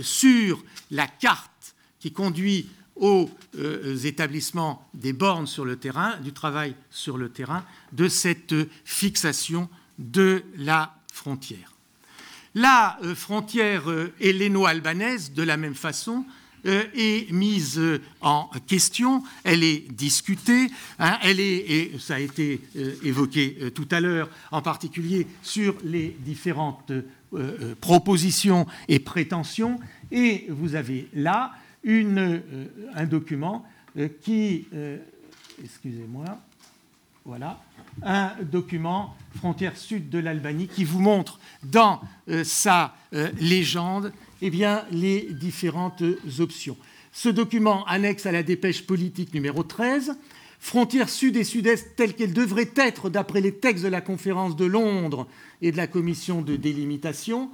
sur 0.00 0.64
la 0.90 1.06
carte 1.06 1.74
qui 2.00 2.12
conduit 2.12 2.68
aux 2.96 3.30
euh, 3.58 3.96
établissements 4.04 4.88
des 4.94 5.12
bornes 5.12 5.46
sur 5.46 5.64
le 5.64 5.76
terrain, 5.76 6.16
du 6.18 6.32
travail 6.32 6.74
sur 6.90 7.16
le 7.16 7.28
terrain, 7.28 7.64
de 7.92 8.08
cette 8.08 8.54
fixation 8.84 9.68
de 9.98 10.42
la 10.56 10.94
frontière. 11.12 11.72
La 12.54 12.98
euh, 13.02 13.14
frontière 13.14 13.90
euh, 13.90 14.12
helléno-albanaise, 14.20 15.32
de 15.32 15.42
la 15.42 15.56
même 15.56 15.74
façon, 15.74 16.24
est 16.64 17.28
mise 17.32 17.80
en 18.20 18.48
question, 18.68 19.24
elle 19.42 19.64
est 19.64 19.84
discutée, 19.92 20.68
hein, 21.00 21.18
elle 21.20 21.40
est, 21.40 21.56
et 21.56 21.98
ça 21.98 22.14
a 22.14 22.18
été 22.20 22.60
évoqué 23.02 23.72
tout 23.74 23.88
à 23.90 23.98
l'heure, 23.98 24.30
en 24.52 24.62
particulier 24.62 25.26
sur 25.42 25.74
les 25.82 26.16
différentes 26.20 26.92
propositions 27.80 28.68
et 28.86 29.00
prétentions, 29.00 29.80
et 30.12 30.46
vous 30.50 30.76
avez 30.76 31.08
là 31.14 31.52
euh, 31.86 32.38
un 32.94 33.06
document 33.06 33.64
euh, 33.98 34.08
qui, 34.22 34.66
euh, 34.74 34.98
excusez-moi, 35.62 36.24
voilà, 37.24 37.60
un 38.02 38.32
document 38.42 39.16
frontière 39.36 39.76
sud 39.76 40.10
de 40.10 40.18
l'Albanie 40.18 40.66
qui 40.66 40.82
vous 40.82 41.00
montre 41.00 41.38
dans 41.62 42.00
sa 42.42 42.96
légende 43.38 44.12
eh 44.40 44.50
bien, 44.50 44.84
les 44.90 45.28
différentes 45.32 46.02
options. 46.40 46.76
Ce 47.12 47.28
document 47.28 47.84
annexe 47.84 48.26
à 48.26 48.32
la 48.32 48.42
dépêche 48.42 48.84
politique 48.84 49.34
numéro 49.34 49.62
13 49.62 50.16
frontière 50.62 51.08
sud 51.08 51.36
et 51.36 51.44
sud-est 51.44 51.96
telle 51.96 52.14
qu'elle 52.14 52.32
devrait 52.32 52.70
être 52.76 53.10
d'après 53.10 53.40
les 53.40 53.54
textes 53.54 53.84
de 53.84 53.88
la 53.88 54.00
conférence 54.00 54.54
de 54.54 54.64
Londres 54.64 55.26
et 55.60 55.72
de 55.72 55.76
la 55.76 55.88
commission 55.88 56.40
de 56.40 56.54
délimitation, 56.54 57.50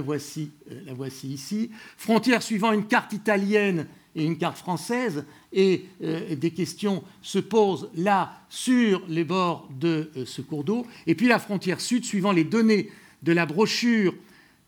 voici, 0.00 0.50
euh, 0.70 0.80
la 0.86 0.94
voici 0.94 1.28
ici. 1.28 1.70
Frontière 1.96 2.42
suivant 2.42 2.72
une 2.72 2.86
carte 2.86 3.12
italienne 3.12 3.86
et 4.14 4.24
une 4.24 4.36
carte 4.36 4.58
française, 4.58 5.24
et 5.52 5.86
euh, 6.02 6.36
des 6.36 6.50
questions 6.50 7.02
se 7.22 7.38
posent 7.38 7.88
là 7.96 8.42
sur 8.50 9.02
les 9.08 9.24
bords 9.24 9.68
de 9.80 10.10
euh, 10.16 10.26
ce 10.26 10.42
cours 10.42 10.64
d'eau. 10.64 10.86
Et 11.06 11.14
puis 11.14 11.28
la 11.28 11.38
frontière 11.38 11.80
sud 11.80 12.04
suivant 12.04 12.32
les 12.32 12.44
données 12.44 12.90
de 13.22 13.32
la 13.32 13.46
brochure. 13.46 14.14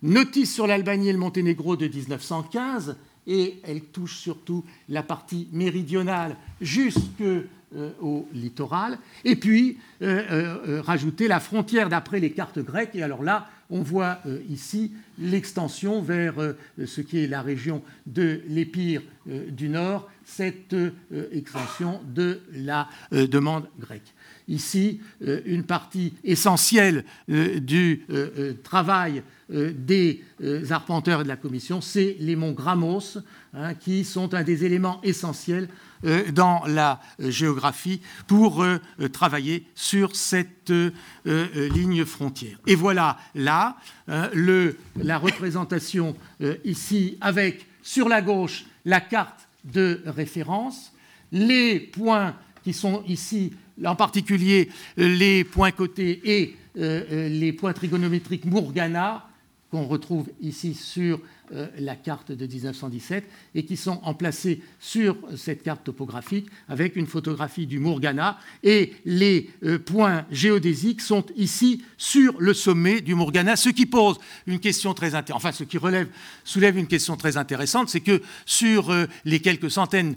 Notice 0.03 0.53
sur 0.53 0.67
l'Albanie 0.67 1.09
et 1.09 1.13
le 1.13 1.19
Monténégro 1.19 1.77
de 1.77 1.89
1915, 1.89 2.97
et 3.27 3.61
elle 3.65 3.83
touche 3.83 4.17
surtout 4.19 4.65
la 4.89 5.03
partie 5.03 5.49
méridionale 5.53 6.37
jusqu'au 6.61 8.29
littoral, 8.35 8.99
et 9.25 9.35
puis 9.35 9.79
rajouter 10.03 11.27
la 11.27 11.41
frontière 11.41 11.89
d'après 11.89 12.21
les 12.21 12.33
cartes 12.33 12.59
grecques, 12.59 12.95
et 12.95 13.03
alors 13.03 13.23
là, 13.23 13.49
on 13.71 13.83
voit 13.83 14.19
euh, 14.27 14.41
ici 14.49 14.93
l'extension 15.19 16.03
vers 16.03 16.39
euh, 16.39 16.55
ce 16.87 17.01
qui 17.01 17.19
est 17.19 17.27
la 17.27 17.43
région 17.43 17.83
de 18.07 18.41
l'Épire 18.49 19.03
euh, 19.29 19.51
du 19.51 19.69
Nord, 19.69 20.11
cette 20.25 20.75
extension 21.33 22.01
de 22.03 22.41
la 22.55 22.89
demande 23.13 23.67
grecque. 23.79 24.15
Ici, 24.49 25.03
une 25.21 25.65
partie 25.65 26.15
essentielle 26.25 27.05
du 27.29 28.07
travail 28.63 29.23
des 29.51 30.23
arpenteurs 30.71 31.25
de 31.25 31.29
la 31.29 31.37
Commission, 31.37 31.83
c'est 31.83 32.17
les 32.21 32.37
monts 32.37 32.53
Gramos, 32.53 33.19
hein, 33.53 33.75
qui 33.75 34.03
sont 34.05 34.33
un 34.33 34.45
des 34.45 34.65
éléments 34.65 34.99
essentiels 35.03 35.69
dans 36.33 36.63
la 36.67 37.01
euh, 37.21 37.31
géographie 37.31 38.01
pour 38.27 38.63
euh, 38.63 38.79
travailler 39.13 39.67
sur 39.75 40.17
cette 40.17 40.73
ligne 41.25 42.05
frontière. 42.05 42.59
Et 42.67 42.75
voilà 42.75 43.19
là 43.35 43.77
la 44.07 45.19
représentation 45.19 46.17
ici 46.65 47.17
avec 47.21 47.67
sur 47.83 48.09
la 48.09 48.23
gauche 48.23 48.65
la 48.85 49.01
carte 49.01 49.49
de 49.65 50.03
référence, 50.07 50.93
les 51.33 51.81
points 51.81 52.35
qui 52.63 52.73
sont 52.73 53.03
ici, 53.07 53.53
en 53.85 53.97
particulier 53.97 54.71
les 54.97 55.45
points 55.45 55.71
cotés 55.71 56.21
et 56.25 56.57
les 56.77 57.53
points 57.53 57.73
trigonométriques 57.73 58.45
Mourgana, 58.45 59.29
qu'on 59.71 59.85
retrouve 59.85 60.29
ici 60.41 60.75
sur 60.75 61.21
euh, 61.53 61.67
la 61.79 61.95
carte 61.95 62.33
de 62.33 62.47
1917 62.47 63.23
et 63.55 63.67
qui 63.67 63.77
sont 63.77 64.01
emplacés 64.03 64.63
sur 64.81 65.15
cette 65.37 65.63
carte 65.63 65.85
topographique 65.85 66.47
avec 66.71 66.97
une 66.97 67.07
photographie 67.07 67.67
du 67.67 67.79
Mourgana 67.79 68.39
et 68.63 68.95
les 69.05 69.51
euh, 69.63 69.79
points 69.79 70.25
géodésiques 70.31 71.03
sont 71.03 71.27
ici 71.37 71.83
sur 71.99 72.41
le 72.41 72.55
sommet 72.55 73.03
du 73.03 73.15
Mourgana, 73.15 73.57
ce 73.57 73.69
qui 73.69 73.85
pose 73.85 74.17
une 74.47 74.59
question 74.59 74.95
très 74.95 75.15
intéressante, 75.15 75.37
enfin 75.37 75.53
ce 75.53 75.65
qui 75.65 75.77
soulève 76.45 76.79
une 76.79 76.87
question 76.87 77.15
très 77.19 77.37
intéressante, 77.37 77.91
c'est 77.91 78.01
que 78.01 78.23
sur 78.47 78.91
euh, 78.91 79.05
les 79.27 79.41
quelques 79.41 79.71
centaines, 79.71 80.17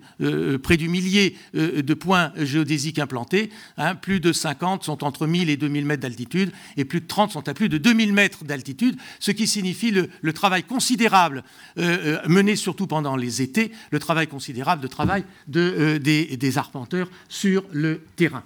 près 0.64 0.78
du 0.78 0.88
millier 0.88 1.36
de 1.54 1.94
points 1.94 2.32
géodésiques 2.38 3.00
implantés, 3.00 3.50
hein, 3.78 3.96
plus 3.96 4.22
de 4.22 4.32
50 4.32 4.84
sont 4.84 5.04
entre 5.04 5.28
1000 5.28 5.50
et 5.50 5.58
2000 5.58 5.86
mètres 5.86 6.02
d'altitude 6.02 6.52
et 6.78 6.86
plus 6.86 7.02
de 7.02 7.08
30 7.08 7.32
sont 7.32 7.50
à 7.50 7.54
plus 7.54 7.68
de 7.68 7.78
2000 7.78 8.14
mètres 8.14 8.46
d'altitude, 8.46 8.98
ce 9.20 9.32
qui 9.32 9.48
signifie 9.48 9.92
le 9.92 10.34
travail 10.34 10.64
considérable 10.64 11.17
euh, 11.26 11.42
euh, 11.78 12.18
mené 12.28 12.56
surtout 12.56 12.88
pendant 12.88 13.16
les 13.16 13.42
étés, 13.42 13.72
le 13.92 14.00
travail 14.00 14.28
considérable 14.28 14.82
de 14.82 14.88
travail 14.88 15.24
euh, 15.56 16.00
des, 16.00 16.58
arpenteurs 16.58 17.10
sur 17.30 17.64
le 17.72 18.02
terrain. 18.16 18.44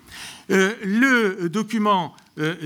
le 0.49 1.47
document 1.47 2.15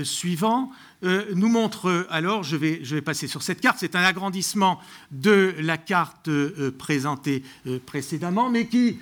suivant 0.02 0.70
nous 1.02 1.48
montre, 1.48 2.06
alors 2.10 2.42
je 2.42 2.56
vais, 2.56 2.80
je 2.82 2.94
vais, 2.94 3.02
passer 3.02 3.26
sur 3.26 3.42
cette 3.42 3.60
carte, 3.60 3.76
c'est 3.78 3.94
un 3.94 4.02
agrandissement 4.02 4.80
de 5.10 5.54
la 5.60 5.76
carte 5.76 6.30
présentée 6.78 7.42
précédemment, 7.84 8.48
mais 8.48 8.66
qui 8.66 8.98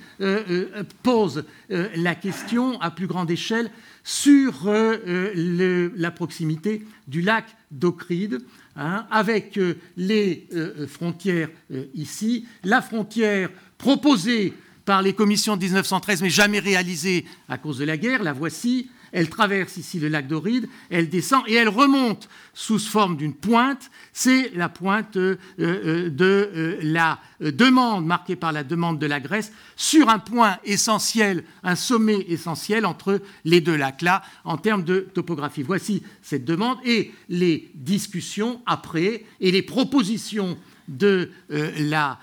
pose 1.02 1.44
la 1.68 2.14
question 2.14 2.80
à 2.80 2.90
plus 2.90 3.06
grande 3.06 3.30
échelle 3.30 3.70
sur 4.02 4.64
la 4.66 6.10
proximité 6.10 6.84
du 7.06 7.22
lac 7.22 7.44
d'Ocride 7.70 8.40
Hein, 8.76 9.06
avec 9.08 9.56
euh, 9.56 9.76
les 9.96 10.48
euh, 10.52 10.74
euh, 10.80 10.86
frontières 10.88 11.48
ici, 11.94 12.44
la 12.64 12.82
frontière 12.82 13.48
proposée 13.78 14.52
par 14.84 15.00
les 15.00 15.12
commissions 15.12 15.56
de 15.56 15.62
1913 15.62 16.22
mais 16.22 16.30
jamais 16.30 16.58
réalisée 16.58 17.24
à 17.48 17.56
cause 17.56 17.78
de 17.78 17.84
la 17.84 17.96
guerre, 17.96 18.24
la 18.24 18.32
voici, 18.32 18.90
elle 19.14 19.30
traverse 19.30 19.76
ici 19.76 20.00
le 20.00 20.08
lac 20.08 20.26
d'Oride, 20.26 20.68
elle 20.90 21.08
descend 21.08 21.44
et 21.46 21.54
elle 21.54 21.68
remonte 21.68 22.28
sous 22.52 22.80
forme 22.80 23.16
d'une 23.16 23.32
pointe. 23.32 23.90
C'est 24.12 24.50
la 24.54 24.68
pointe 24.68 25.16
euh, 25.16 25.36
euh, 25.60 26.10
de 26.10 26.50
euh, 26.54 26.78
la 26.82 27.20
demande 27.40 28.04
marquée 28.04 28.34
par 28.34 28.52
la 28.52 28.64
demande 28.64 28.98
de 28.98 29.06
la 29.06 29.20
Grèce 29.20 29.52
sur 29.76 30.08
un 30.08 30.18
point 30.18 30.58
essentiel, 30.64 31.44
un 31.62 31.76
sommet 31.76 32.26
essentiel 32.28 32.84
entre 32.84 33.22
les 33.44 33.60
deux 33.60 33.76
lacs-là 33.76 34.22
en 34.42 34.56
termes 34.56 34.82
de 34.82 35.06
topographie. 35.14 35.62
Voici 35.62 36.02
cette 36.20 36.44
demande 36.44 36.78
et 36.84 37.12
les 37.28 37.70
discussions 37.76 38.62
après 38.66 39.24
et 39.40 39.52
les 39.52 39.62
propositions 39.62 40.58
de 40.88 41.30
la 41.78 42.18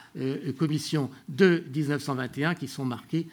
commission 0.59 1.09
de 1.29 1.63
1921 1.73 2.53
qui 2.53 2.67
sont 2.67 2.85
marquées 2.85 3.27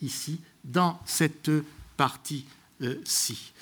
ici 0.00 0.40
dans 0.64 1.00
cette 1.04 1.50
partie 1.96 2.44
si. 3.04 3.52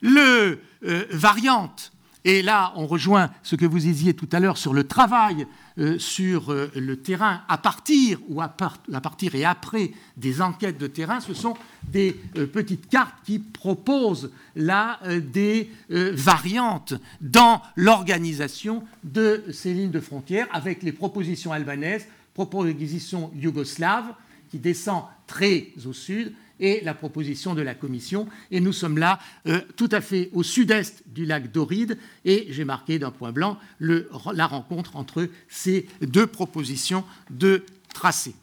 Le 0.00 0.58
euh, 0.84 1.04
variante, 1.10 1.92
et 2.24 2.42
là 2.42 2.72
on 2.76 2.86
rejoint 2.86 3.30
ce 3.42 3.56
que 3.56 3.64
vous 3.64 3.78
disiez 3.78 4.14
tout 4.14 4.28
à 4.32 4.40
l'heure 4.40 4.58
sur 4.58 4.74
le 4.74 4.84
travail 4.84 5.46
euh, 5.78 5.98
sur 5.98 6.52
euh, 6.52 6.70
le 6.74 6.96
terrain 6.96 7.42
à 7.48 7.56
partir 7.56 8.18
ou 8.28 8.40
à, 8.42 8.48
partir 8.48 9.34
et 9.34 9.44
après 9.44 9.92
des 10.16 10.42
enquêtes 10.42 10.78
de 10.78 10.86
terrain, 10.86 11.20
ce 11.20 11.34
sont 11.34 11.54
des 11.84 12.12
petites 12.52 12.88
cartes 12.88 13.14
qui 13.24 13.38
proposent 13.38 14.30
là 14.54 14.98
des 15.08 15.70
variantes 15.88 16.94
dans 17.20 17.62
l'organisation 17.76 18.82
de 19.04 19.44
ces 19.52 19.72
lignes 19.72 19.90
de 19.90 20.00
frontières 20.00 20.48
avec 20.52 20.82
les 20.82 20.92
propositions 20.92 21.52
albanaises, 21.52 22.06
propositions 22.34 23.30
yougoslaves 23.34 24.12
qui 24.50 24.58
descend 24.58 25.04
très 25.26 25.68
au 25.86 25.92
sud 25.92 26.32
et 26.60 26.80
la 26.82 26.94
proposition 26.94 27.54
de 27.54 27.62
la 27.62 27.74
Commission. 27.74 28.28
Et 28.50 28.60
nous 28.60 28.72
sommes 28.72 28.98
là 28.98 29.18
euh, 29.46 29.60
tout 29.76 29.88
à 29.92 30.00
fait 30.00 30.30
au 30.32 30.42
sud-est 30.42 31.02
du 31.06 31.24
lac 31.24 31.52
Doride 31.52 31.98
et 32.24 32.46
j'ai 32.50 32.64
marqué 32.64 32.98
d'un 32.98 33.10
point 33.10 33.32
blanc 33.32 33.58
la 33.80 34.46
rencontre 34.46 34.96
entre 34.96 35.28
ces 35.48 35.86
deux 36.00 36.26
propositions 36.26 37.04
de 37.30 37.64
tracé. 37.92 38.34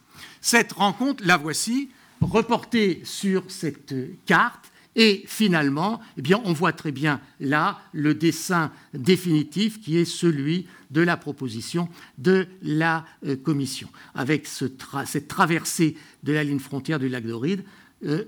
Cette 0.41 0.73
rencontre, 0.73 1.23
la 1.25 1.37
voici, 1.37 1.89
reportée 2.21 3.01
sur 3.03 3.43
cette 3.47 3.93
carte. 4.25 4.71
Et 4.95 5.23
finalement, 5.25 6.01
eh 6.17 6.21
bien, 6.21 6.39
on 6.45 6.53
voit 6.53 6.71
très 6.71 6.91
bien 6.91 7.19
là 7.39 7.79
le 7.93 8.13
dessin 8.13 8.71
définitif 8.93 9.81
qui 9.81 9.97
est 9.97 10.05
celui 10.05 10.67
de 10.91 11.01
la 11.01 11.17
proposition 11.17 11.89
de 12.19 12.45
la 12.61 13.03
euh, 13.25 13.35
Commission, 13.35 13.89
avec 14.13 14.45
cette 14.45 15.27
traversée 15.27 15.97
de 16.21 16.31
la 16.31 16.43
ligne 16.43 16.59
frontière 16.59 16.99
du 16.99 17.09
lac 17.09 17.25
Doride 17.25 17.63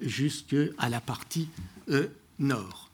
jusqu'à 0.02 0.90
la 0.90 1.02
partie 1.02 1.50
euh, 1.90 2.08
nord. 2.40 2.90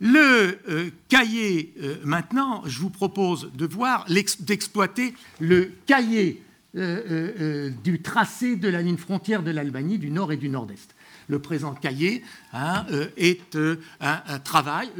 Le 0.00 0.58
euh, 0.68 0.90
cahier, 1.08 1.72
maintenant, 2.04 2.62
je 2.66 2.80
vous 2.80 2.90
propose 2.90 3.50
de 3.54 3.66
voir, 3.66 4.06
d'exploiter 4.40 5.14
le 5.40 5.72
cahier 5.86 6.42
du 6.74 8.02
tracé 8.02 8.56
de 8.56 8.68
la 8.68 8.82
ligne 8.82 8.96
frontière 8.96 9.44
de 9.44 9.52
l'Albanie 9.52 9.98
du 9.98 10.10
nord 10.10 10.32
et 10.32 10.36
du 10.36 10.48
nord-est. 10.48 10.92
Le 11.28 11.38
présent 11.38 11.72
cahier 11.72 12.24
hein, 12.52 12.84
est 13.16 13.56
un, 14.00 14.38
travail, 14.40 14.90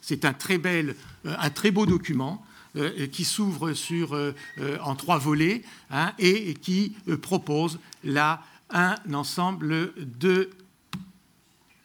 c'est 0.00 0.24
un 0.24 0.32
très, 0.32 0.56
bel, 0.56 0.96
un 1.26 1.50
très 1.50 1.70
beau 1.70 1.84
document 1.84 2.42
qui 3.12 3.24
s'ouvre 3.24 3.74
en 4.82 4.94
trois 4.94 5.18
volets 5.18 5.62
hein, 5.90 6.14
et 6.18 6.54
qui 6.54 6.96
propose 7.20 7.78
la 8.04 8.42
un 8.72 8.96
ensemble 9.12 9.92
de 10.18 10.50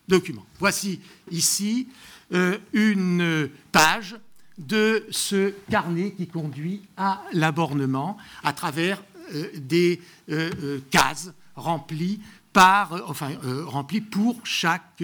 documents. 0.08 0.46
Voici 0.60 1.00
ici 1.32 1.88
euh, 2.34 2.58
une 2.74 3.50
page 3.72 4.16
de 4.58 5.06
ce 5.12 5.54
carnet 5.70 6.12
qui 6.12 6.28
conduit 6.28 6.82
à 6.98 7.22
l'abornement 7.34 8.18
à 8.44 8.54
travers 8.54 9.04
euh, 9.34 9.50
des 9.56 10.02
euh, 10.30 10.80
cases 10.90 11.32
remplies, 11.56 12.20
par, 12.54 13.04
enfin, 13.08 13.32
remplies 13.66 14.02
pour 14.02 14.40
chaque 14.44 15.04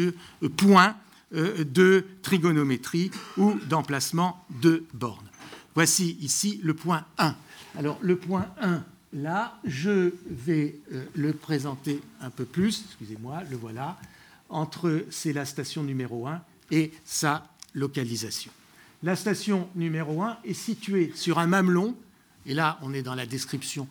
point 0.58 0.96
de 1.32 2.06
trigonométrie 2.24 3.12
ou 3.38 3.54
d'emplacement 3.68 4.44
de 4.62 4.86
borne. 4.94 5.26
Voici 5.76 6.18
ici 6.22 6.60
le 6.64 6.74
point 6.74 7.06
1. 7.20 7.36
Alors 7.78 7.98
le 8.02 8.16
point 8.16 8.48
1 8.62 8.84
Là, 9.14 9.60
je 9.64 10.12
vais 10.26 10.76
euh, 10.92 11.06
le 11.16 11.34
présenter 11.34 12.02
un 12.20 12.32
peu 12.32 12.46
plus, 12.46 12.84
excusez-moi, 12.88 13.44
le 13.52 13.58
voilà, 13.58 13.98
entre, 14.50 15.06
c'est 15.12 15.34
la 15.34 15.46
station 15.46 15.84
numéro 15.84 16.28
1 16.28 16.42
et 16.72 16.92
sa 17.06 17.48
localisation. 17.76 18.52
La 19.04 19.16
station 19.16 19.70
numéro 19.76 20.24
1 20.24 20.40
est 20.46 20.54
située 20.54 21.12
sur 21.14 21.38
un 21.38 21.46
mamelon, 21.46 21.96
et 22.46 22.56
là 22.56 22.80
on 22.82 22.94
est 22.94 23.04
dans 23.04 23.16
la 23.16 23.28
description 23.28 23.88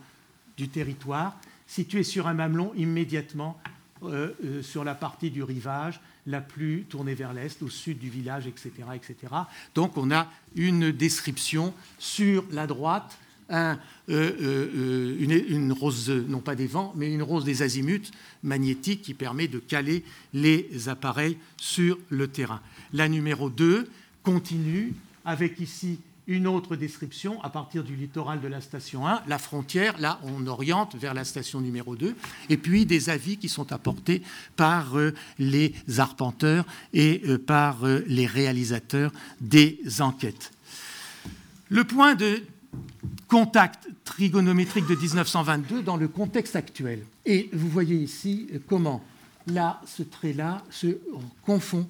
du 0.57 0.69
territoire, 0.69 1.37
située 1.69 2.03
sur 2.03 2.27
un 2.27 2.35
mamelon 2.35 2.73
immédiatement 2.75 3.61
euh, 4.03 4.33
euh, 4.45 4.63
sur 4.63 4.83
la 4.83 4.97
partie 4.97 5.31
du 5.31 5.45
rivage 5.45 6.01
la 6.27 6.41
plus 6.41 6.85
tournée 6.89 7.15
vers 7.15 7.33
l'est, 7.33 7.63
au 7.63 7.69
sud 7.69 7.99
du 7.99 8.11
village, 8.11 8.49
etc., 8.49 8.71
etc. 8.95 9.17
Donc 9.75 9.97
on 9.97 10.11
a 10.11 10.29
une 10.57 10.91
description 10.91 11.73
sur 11.99 12.45
la 12.51 12.67
droite 12.67 13.19
euh, 13.51 13.75
euh, 14.09 15.17
une, 15.19 15.73
rose, 15.73 16.11
non 16.11 16.41
pas 16.41 16.55
des 16.55 16.67
vents, 16.67 16.93
mais 16.97 17.13
une 17.13 17.23
rose 17.23 17.45
des 17.45 17.63
azimuts 17.63 18.11
magnétique 18.43 19.03
qui 19.03 19.15
permet 19.15 19.49
de 19.49 19.59
caler 19.59 20.05
les 20.33 20.89
appareils 20.89 21.37
sur 21.57 21.99
le 22.09 22.29
terrain. 22.29 22.61
La 22.93 23.09
numéro 23.09 23.51
2 23.51 23.89
continue 24.23 24.95
avec 25.25 25.61
ici 25.61 25.99
une 26.27 26.47
autre 26.47 26.77
description 26.77 27.43
à 27.43 27.51
partir 27.51 27.85
du 27.85 27.95
littoral 27.95 28.41
de 28.41 28.49
la 28.49 28.61
station 28.61 29.07
1, 29.07 29.23
la 29.27 29.39
frontière, 29.39 29.99
là 29.99 30.21
on 30.25 30.47
oriente 30.47 30.95
vers 30.97 31.15
la 31.15 31.25
station 31.25 31.61
numéro 31.61 31.97
2, 31.97 32.15
et 32.49 32.57
puis 32.57 32.87
des 32.87 33.11
avis 33.11 33.37
qui 33.37 33.49
sont 33.49 33.73
apportés 33.73 34.23
par 34.57 34.97
euh, 34.97 35.13
les 35.39 35.75
arpenteurs 35.99 36.65
et 36.93 37.23
par 37.47 37.85
les 38.07 38.27
réalisateurs 38.27 39.13
des 39.41 39.81
enquêtes. 40.01 40.53
Le 41.69 41.85
point 41.85 42.15
de 42.15 42.43
contact 43.29 43.89
trigonométrique 44.05 44.87
de 44.87 44.95
1922 44.95 45.83
dans 45.83 45.97
le 45.97 46.09
contexte 46.09 46.57
actuel. 46.57 47.05
Et 47.25 47.49
vous 47.53 47.69
voyez 47.69 47.97
ici 47.97 48.49
comment 48.69 49.03
là, 49.47 49.81
ce 49.87 50.03
trait-là 50.03 50.63
se 50.71 50.99
confond 51.43 51.89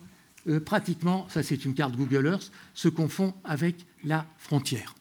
euh, 0.48 0.60
pratiquement, 0.60 1.26
ça 1.28 1.42
c'est 1.42 1.64
une 1.64 1.74
carte 1.74 1.96
Google 1.96 2.26
Earth, 2.26 2.50
se 2.74 2.88
confond 2.88 3.34
avec 3.44 3.76
la 4.04 4.26
frontière. 4.38 4.94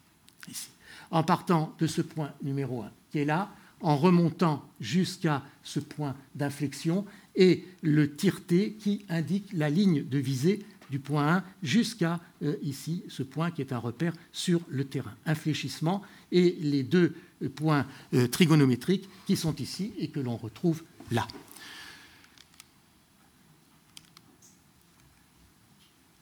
En 1.09 1.23
partant 1.23 1.73
de 1.79 1.87
ce 1.87 2.01
point 2.01 2.31
numéro 2.43 2.83
1 2.83 2.91
qui 3.11 3.19
est 3.19 3.25
là, 3.25 3.49
en 3.81 3.97
remontant 3.97 4.63
jusqu'à 4.79 5.43
ce 5.63 5.79
point 5.79 6.15
d'inflexion, 6.35 7.05
et 7.35 7.65
le 7.81 8.15
tir-T 8.15 8.73
qui 8.73 9.05
indique 9.09 9.49
la 9.53 9.69
ligne 9.69 10.07
de 10.07 10.17
visée 10.17 10.65
du 10.91 10.99
point 10.99 11.37
1 11.37 11.43
jusqu'à 11.63 12.19
euh, 12.43 12.57
ici, 12.61 13.03
ce 13.07 13.23
point 13.23 13.49
qui 13.49 13.61
est 13.61 13.71
un 13.71 13.77
repère 13.77 14.13
sur 14.33 14.61
le 14.67 14.83
terrain. 14.85 15.15
Un 15.25 15.35
fléchissement 15.35 16.03
et 16.31 16.57
les 16.59 16.83
deux 16.83 17.15
points 17.55 17.87
euh, 18.13 18.27
trigonométriques 18.27 19.09
qui 19.25 19.37
sont 19.37 19.55
ici 19.55 19.93
et 19.97 20.09
que 20.09 20.19
l'on 20.19 20.35
retrouve 20.35 20.83
là. 21.09 21.27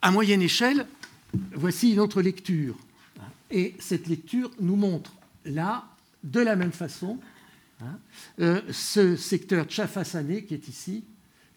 À 0.02 0.12
moyenne 0.12 0.42
échelle, 0.42 0.86
voici 1.54 1.92
une 1.92 2.00
autre 2.00 2.22
lecture. 2.22 2.78
Et 3.52 3.76
cette 3.80 4.08
lecture 4.08 4.52
nous 4.60 4.76
montre 4.76 5.14
là, 5.46 5.84
de 6.24 6.40
la 6.40 6.56
même 6.56 6.72
façon, 6.72 7.18
hein, 7.82 7.98
euh, 8.40 8.62
ce 8.72 9.16
secteur 9.16 9.66
Tchafassané 9.66 10.46
qui 10.46 10.54
est 10.54 10.68
ici, 10.68 11.04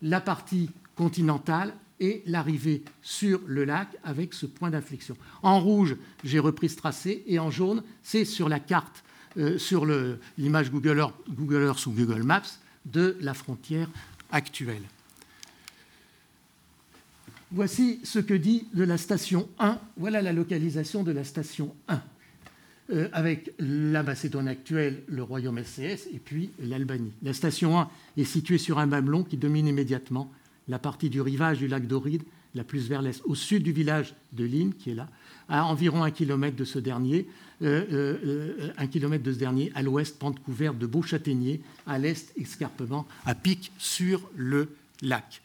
la 0.01 0.21
partie 0.21 0.71
continentale 0.97 1.75
et 2.03 2.23
l'arrivée 2.27 2.83
sur 3.01 3.41
le 3.47 3.65
lac 3.65 3.89
avec 4.03 4.35
ce 4.35 4.45
point 4.45 4.71
d'inflexion. 4.71 5.17
En 5.43 5.61
rouge, 5.61 5.97
j'ai 6.25 6.41
repris 6.41 6.69
ce 6.69 6.77
tracé, 6.77 7.23
et 7.29 7.39
en 7.39 7.51
jaune, 7.51 7.83
c'est 8.03 8.25
sur 8.25 8.49
la 8.49 8.59
carte, 8.59 9.05
euh, 9.39 9.57
sur 9.57 9.87
l'image 10.37 10.71
Google, 10.73 10.99
Earth, 10.99 11.87
ou 11.87 11.93
Google 11.93 12.25
Maps 12.25 12.43
de 12.85 13.17
la 13.21 13.35
frontière 13.35 13.89
actuelle. 14.33 14.83
Voici 17.53 18.01
ce 18.03 18.19
que 18.19 18.35
dit 18.35 18.67
de 18.75 18.83
la 18.83 18.99
station 18.99 19.49
1. 19.61 19.79
Voilà 19.97 20.23
la 20.23 20.33
localisation 20.33 21.05
de 21.05 21.13
la 21.13 21.23
station 21.23 21.73
1, 21.87 22.03
euh, 22.91 23.09
avec 23.13 23.53
la 23.61 24.03
Macédoine 24.03 24.49
actuelle, 24.49 25.05
le 25.07 25.23
royaume 25.23 25.63
SCS, 25.63 26.09
et 26.13 26.19
puis 26.19 26.51
l'Albanie. 26.59 27.13
La 27.23 27.33
station 27.33 27.79
1 27.79 27.89
est 28.17 28.25
située 28.25 28.59
sur 28.59 28.81
un 28.81 28.87
mamelon 28.87 29.23
qui 29.23 29.37
domine 29.37 29.69
immédiatement 29.69 30.33
la 30.69 30.79
partie 30.79 31.11
du 31.11 31.21
rivage 31.21 31.59
du 31.59 31.69
lac 31.69 31.87
Doride, 31.87 32.23
la 32.55 32.65
plus 32.65 32.89
vers 32.89 33.03
l'est, 33.03 33.23
au 33.25 33.35
sud 33.35 33.63
du 33.63 33.73
village 33.73 34.15
de 34.33 34.45
Lime, 34.45 34.75
qui 34.75 34.91
est 34.91 34.95
là, 34.95 35.09
à 35.49 35.65
environ 35.65 36.03
un 36.03 36.11
kilomètre 36.11 36.57
de 36.57 36.65
ce 36.65 36.79
dernier, 36.79 37.27
euh, 37.63 37.85
euh, 37.93 38.73
un 38.77 38.87
kilomètre 38.87 39.25
de 39.25 39.33
ce 39.33 39.39
dernier, 39.39 39.73
à 39.75 39.83
l'ouest, 39.83 40.19
pente 40.19 40.43
couverte 40.43 40.79
de 40.79 40.87
beaux 40.87 41.03
châtaigniers, 41.03 41.61
à 41.87 41.99
l'est, 41.99 42.33
escarpement 42.37 43.07
à 43.25 43.35
pic 43.35 43.73
sur 43.79 44.31
le 44.37 44.69
lac. 45.01 45.43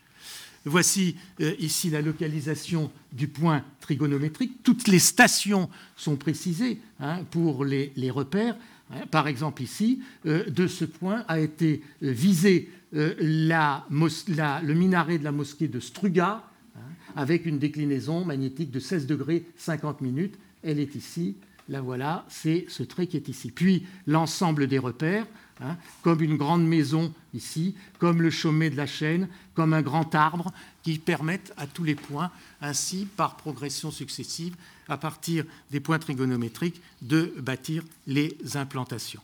Voici 0.67 1.15
euh, 1.39 1.53
ici 1.60 1.89
la 1.89 2.01
localisation 2.01 2.91
du 3.13 3.30
point 3.30 3.63
trigonométrique. 3.80 4.63
Toutes 4.63 4.88
les 4.89 4.99
stations 4.99 5.69
sont 5.95 6.17
précisées 6.17 6.80
hein, 6.99 7.23
pour 7.32 7.63
les, 7.63 8.12
repères. 8.12 8.58
Hein. 8.91 9.06
Par 9.12 9.28
exemple, 9.28 9.62
ici, 9.62 10.02
de 10.26 10.67
ce 10.67 10.86
point 10.86 11.23
a 11.28 11.39
été 11.39 11.82
visé 12.02 12.69
euh, 12.95 13.13
le 13.19 14.73
minaret 14.73 15.17
de 15.17 15.23
la 15.23 15.32
mosquée 15.32 15.67
de 15.67 15.80
Struga, 15.80 16.43
hein, 16.76 16.80
avec 17.15 17.45
une 17.45 17.60
déclinaison 17.60 18.23
magnétique 18.23 18.71
de 18.71 18.80
16 18.80 19.08
degrés 19.08 19.45
50 19.58 20.02
minutes. 20.02 20.36
Elle 20.63 20.80
est 20.80 20.95
ici, 20.95 21.36
la 21.67 21.82
voilà, 21.82 22.26
c'est 22.30 22.65
ce 22.69 22.84
trait 22.84 23.08
qui 23.08 23.17
est 23.17 23.28
ici. 23.28 23.52
Puis 23.52 23.86
l'ensemble 24.06 24.67
des 24.67 24.80
repères, 24.80 25.28
hein, 25.61 25.77
comme 26.01 26.21
une 26.21 26.37
grande 26.37 26.65
maison 26.65 27.13
ici, 27.33 27.75
comme 27.99 28.21
le 28.21 28.31
sommet 28.31 28.69
de 28.69 28.77
la 28.77 28.87
chaîne, 28.87 29.27
comme 29.53 29.73
un 29.73 29.81
grand 29.81 30.13
arbre, 30.15 30.51
qui 30.83 30.99
permettent 30.99 31.53
à 31.57 31.67
tous 31.67 31.83
les 31.83 31.95
points, 31.95 32.31
ainsi 32.61 33.07
par 33.17 33.37
progression 33.37 33.91
successive, 33.91 34.55
à 34.87 34.97
partir 34.97 35.45
des 35.71 35.79
points 35.79 35.99
trigonométriques, 35.99 36.81
de 37.01 37.33
bâtir 37.39 37.83
les 38.05 38.37
implantations. 38.55 39.21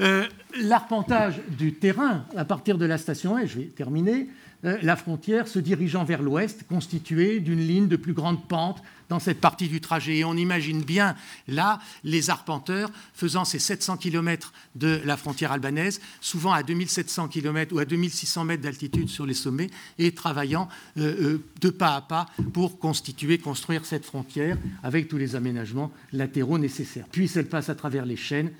Euh, 0.00 0.26
l'arpentage 0.60 1.40
du 1.48 1.74
terrain 1.74 2.26
à 2.36 2.44
partir 2.44 2.78
de 2.78 2.84
la 2.84 2.98
station 2.98 3.36
1, 3.36 3.46
je 3.46 3.58
vais 3.58 3.64
terminer, 3.64 4.28
euh, 4.64 4.78
la 4.82 4.96
frontière 4.96 5.48
se 5.48 5.58
dirigeant 5.58 6.04
vers 6.04 6.22
l'ouest, 6.22 6.64
constituée 6.68 7.40
d'une 7.40 7.60
ligne 7.60 7.88
de 7.88 7.96
plus 7.96 8.12
grande 8.12 8.46
pente 8.46 8.82
dans 9.08 9.18
cette 9.18 9.40
partie 9.40 9.68
du 9.68 9.80
trajet. 9.80 10.18
Et 10.18 10.24
on 10.24 10.34
imagine 10.34 10.82
bien 10.82 11.16
là 11.48 11.80
les 12.04 12.30
arpenteurs 12.30 12.90
faisant 13.14 13.44
ces 13.44 13.58
700 13.58 13.96
km 13.96 14.52
de 14.74 15.00
la 15.04 15.16
frontière 15.16 15.52
albanaise, 15.52 16.00
souvent 16.20 16.52
à 16.52 16.62
2700 16.62 17.28
km 17.28 17.74
ou 17.74 17.78
à 17.78 17.84
2600 17.84 18.44
mètres 18.44 18.62
d'altitude 18.62 19.08
sur 19.08 19.26
les 19.26 19.34
sommets, 19.34 19.70
et 19.98 20.12
travaillant 20.12 20.68
euh, 20.98 21.38
de 21.60 21.70
pas 21.70 21.96
à 21.96 22.00
pas 22.00 22.26
pour 22.52 22.78
constituer, 22.78 23.38
construire 23.38 23.84
cette 23.84 24.04
frontière 24.04 24.56
avec 24.82 25.08
tous 25.08 25.18
les 25.18 25.34
aménagements 25.34 25.92
latéraux 26.12 26.58
nécessaires. 26.58 27.06
Puis 27.10 27.30
elle 27.34 27.48
passe 27.48 27.68
à 27.68 27.74
travers 27.74 28.06
les 28.06 28.16
chaînes, 28.16 28.52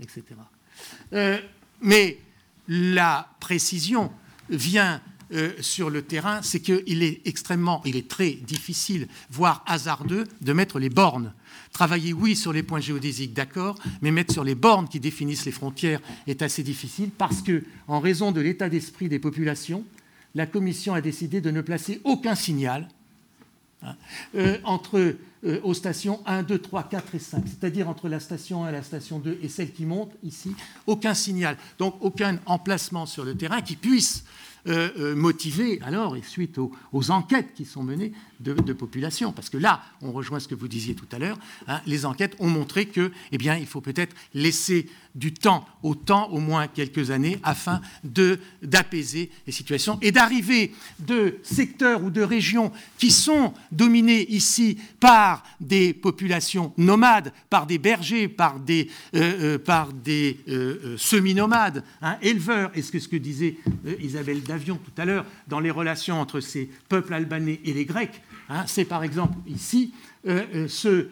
etc. 0.00 0.22
Euh, 1.12 1.38
mais 1.80 2.18
la 2.68 3.28
précision 3.40 4.12
vient 4.48 5.00
euh, 5.32 5.52
sur 5.60 5.90
le 5.90 6.02
terrain, 6.02 6.42
c'est 6.42 6.60
qu'il 6.60 7.02
est 7.02 7.20
extrêmement, 7.24 7.82
il 7.84 7.96
est 7.96 8.08
très 8.08 8.32
difficile, 8.32 9.08
voire 9.30 9.64
hasardeux, 9.66 10.24
de 10.40 10.52
mettre 10.52 10.78
les 10.78 10.90
bornes. 10.90 11.32
Travailler, 11.72 12.12
oui, 12.12 12.36
sur 12.36 12.52
les 12.52 12.62
points 12.62 12.80
géodésiques, 12.80 13.32
d'accord, 13.32 13.76
mais 14.02 14.10
mettre 14.10 14.32
sur 14.32 14.44
les 14.44 14.54
bornes 14.54 14.88
qui 14.88 15.00
définissent 15.00 15.44
les 15.44 15.52
frontières 15.52 16.00
est 16.26 16.42
assez 16.42 16.62
difficile 16.62 17.10
parce 17.16 17.42
que, 17.42 17.64
en 17.88 18.00
raison 18.00 18.32
de 18.32 18.40
l'état 18.40 18.68
d'esprit 18.68 19.08
des 19.08 19.18
populations, 19.18 19.84
la 20.34 20.46
Commission 20.46 20.94
a 20.94 21.00
décidé 21.00 21.40
de 21.40 21.50
ne 21.50 21.60
placer 21.60 22.00
aucun 22.04 22.34
signal 22.34 22.88
Hein. 23.84 23.96
Euh, 24.34 24.58
entre 24.64 25.16
euh, 25.44 25.60
aux 25.62 25.74
stations 25.74 26.20
1, 26.24 26.42
2, 26.42 26.58
3, 26.58 26.84
4 26.84 27.14
et 27.14 27.18
5, 27.18 27.44
c'est-à-dire 27.46 27.88
entre 27.88 28.08
la 28.08 28.18
station 28.18 28.64
1 28.64 28.70
et 28.70 28.72
la 28.72 28.82
station 28.82 29.18
2 29.18 29.40
et 29.42 29.48
celle 29.48 29.72
qui 29.72 29.84
monte 29.84 30.10
ici, 30.22 30.54
aucun 30.86 31.12
signal, 31.12 31.58
donc 31.78 31.96
aucun 32.00 32.38
emplacement 32.46 33.04
sur 33.04 33.24
le 33.24 33.36
terrain 33.36 33.60
qui 33.60 33.76
puisse 33.76 34.24
euh, 34.66 35.14
motiver, 35.14 35.80
alors, 35.82 36.16
et 36.16 36.22
suite 36.22 36.58
aux, 36.58 37.10
enquêtes 37.10 37.52
qui 37.54 37.64
sont 37.64 37.82
menées 37.82 38.12
de, 38.52 38.72
population, 38.72 39.32
parce 39.32 39.48
que 39.50 39.56
là, 39.56 39.82
on 40.02 40.12
rejoint 40.12 40.40
ce 40.40 40.48
que 40.48 40.54
vous 40.54 40.68
disiez 40.68 40.94
tout 40.94 41.08
à 41.12 41.18
l'heure, 41.18 41.38
hein, 41.66 41.80
les 41.86 42.04
enquêtes 42.06 42.36
ont 42.38 42.48
montré 42.48 42.86
que, 42.86 43.10
eh 43.32 43.38
bien, 43.38 43.56
il 43.56 43.66
faut 43.66 43.80
peut-être 43.80 44.14
laisser 44.34 44.88
du 45.14 45.32
temps 45.32 45.66
au 45.82 45.94
temps, 45.94 46.28
au 46.30 46.40
moins 46.40 46.66
quelques 46.66 47.10
années, 47.10 47.38
afin 47.42 47.80
d'apaiser 48.62 49.30
les 49.46 49.52
situations 49.52 49.98
et 50.02 50.10
d'arriver 50.10 50.72
de 50.98 51.38
secteurs 51.42 52.02
ou 52.02 52.10
de 52.10 52.22
régions 52.22 52.72
qui 52.98 53.10
sont 53.10 53.54
dominées 53.70 54.26
ici 54.32 54.78
par 54.98 55.44
des 55.60 55.94
populations 55.94 56.72
nomades, 56.76 57.32
par 57.48 57.66
des 57.66 57.78
bergers, 57.78 58.28
par 58.28 58.58
des, 58.58 58.88
euh, 59.14 59.58
euh, 59.68 60.32
euh, 60.48 60.96
semi-nomades, 60.98 61.84
hein, 62.02 62.16
éleveurs, 62.22 62.70
et 62.74 62.82
ce 62.82 62.90
que, 62.90 62.98
ce 62.98 63.08
que 63.08 63.16
disait 63.16 63.56
Isabelle 64.00 64.42
Davion 64.42 64.78
tout 64.78 65.00
à 65.00 65.04
l'heure, 65.04 65.26
dans 65.48 65.60
les 65.60 65.70
relations 65.70 66.20
entre 66.20 66.40
ces 66.40 66.68
peuples 66.88 67.14
albanais 67.14 67.60
et 67.64 67.72
les 67.72 67.84
Grecs, 67.84 68.20
hein, 68.48 68.64
c'est 68.66 68.84
par 68.84 69.02
exemple 69.04 69.36
ici, 69.46 69.92
ce, 70.24 71.08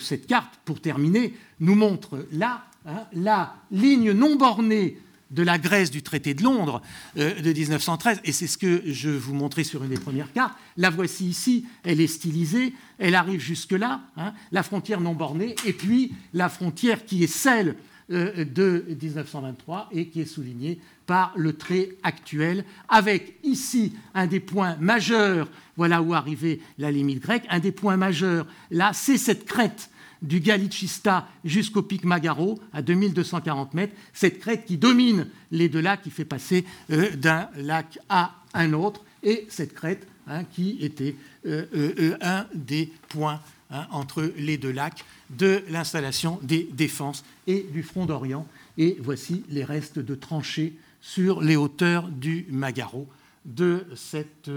cette 0.00 0.26
carte, 0.26 0.58
pour 0.64 0.80
terminer, 0.80 1.34
nous 1.60 1.76
montre 1.76 2.26
là 2.32 2.64
Hein, 2.86 3.06
la 3.14 3.54
ligne 3.70 4.12
non 4.12 4.36
bornée 4.36 4.98
de 5.30 5.42
la 5.42 5.58
Grèce 5.58 5.90
du 5.90 6.02
traité 6.02 6.34
de 6.34 6.42
Londres 6.42 6.82
euh, 7.16 7.40
de 7.40 7.50
1913, 7.50 8.20
et 8.24 8.32
c'est 8.32 8.46
ce 8.46 8.58
que 8.58 8.82
je 8.84 9.08
vous 9.08 9.32
montrais 9.32 9.64
sur 9.64 9.82
une 9.82 9.88
des 9.88 9.98
premières 9.98 10.30
cartes, 10.34 10.54
la 10.76 10.90
voici 10.90 11.24
ici, 11.24 11.64
elle 11.82 12.02
est 12.02 12.06
stylisée, 12.06 12.74
elle 12.98 13.14
arrive 13.14 13.40
jusque-là, 13.40 14.02
hein, 14.18 14.34
la 14.52 14.62
frontière 14.62 15.00
non 15.00 15.14
bornée, 15.14 15.54
et 15.64 15.72
puis 15.72 16.12
la 16.34 16.50
frontière 16.50 17.06
qui 17.06 17.24
est 17.24 17.26
celle 17.26 17.68
euh, 17.68 17.72
de 18.08 18.84
1923 19.00 19.88
et 19.92 20.08
qui 20.08 20.20
est 20.20 20.26
soulignée 20.26 20.78
par 21.06 21.32
le 21.36 21.52
trait 21.54 21.90
actuel, 22.02 22.64
avec 22.88 23.38
ici 23.42 23.92
un 24.14 24.26
des 24.26 24.40
points 24.40 24.76
majeurs, 24.80 25.48
voilà 25.76 26.02
où 26.02 26.14
arrivait 26.14 26.60
la 26.78 26.90
limite 26.90 27.20
grecque, 27.20 27.44
un 27.48 27.60
des 27.60 27.72
points 27.72 27.96
majeurs, 27.96 28.46
là, 28.70 28.92
c'est 28.92 29.18
cette 29.18 29.44
crête 29.44 29.90
du 30.24 30.40
Galicista 30.40 31.28
jusqu'au 31.44 31.82
pic 31.82 32.04
Magaro, 32.04 32.58
à 32.72 32.82
2240 32.82 33.74
mètres, 33.74 33.92
cette 34.12 34.40
crête 34.40 34.64
qui 34.64 34.78
domine 34.78 35.28
les 35.50 35.68
deux 35.68 35.80
lacs, 35.80 36.02
qui 36.02 36.10
fait 36.10 36.24
passer 36.24 36.64
euh, 36.90 37.14
d'un 37.16 37.48
lac 37.56 37.98
à 38.08 38.34
un 38.54 38.72
autre, 38.72 39.02
et 39.22 39.46
cette 39.48 39.74
crête 39.74 40.06
hein, 40.26 40.44
qui 40.44 40.78
était 40.80 41.14
euh, 41.46 41.66
euh, 41.74 42.16
un 42.20 42.46
des 42.54 42.90
points 43.08 43.40
hein, 43.70 43.86
entre 43.90 44.32
les 44.36 44.58
deux 44.58 44.72
lacs 44.72 45.04
de 45.30 45.62
l'installation 45.68 46.38
des 46.42 46.68
défenses 46.72 47.24
et 47.46 47.66
du 47.72 47.82
front 47.82 48.06
d'Orient. 48.06 48.46
Et 48.78 48.96
voici 49.00 49.44
les 49.48 49.64
restes 49.64 49.98
de 49.98 50.14
tranchées 50.14 50.74
sur 51.00 51.40
les 51.40 51.56
hauteurs 51.56 52.08
du 52.08 52.46
Magaro 52.50 53.06
de, 53.44 53.86
cette, 53.94 54.48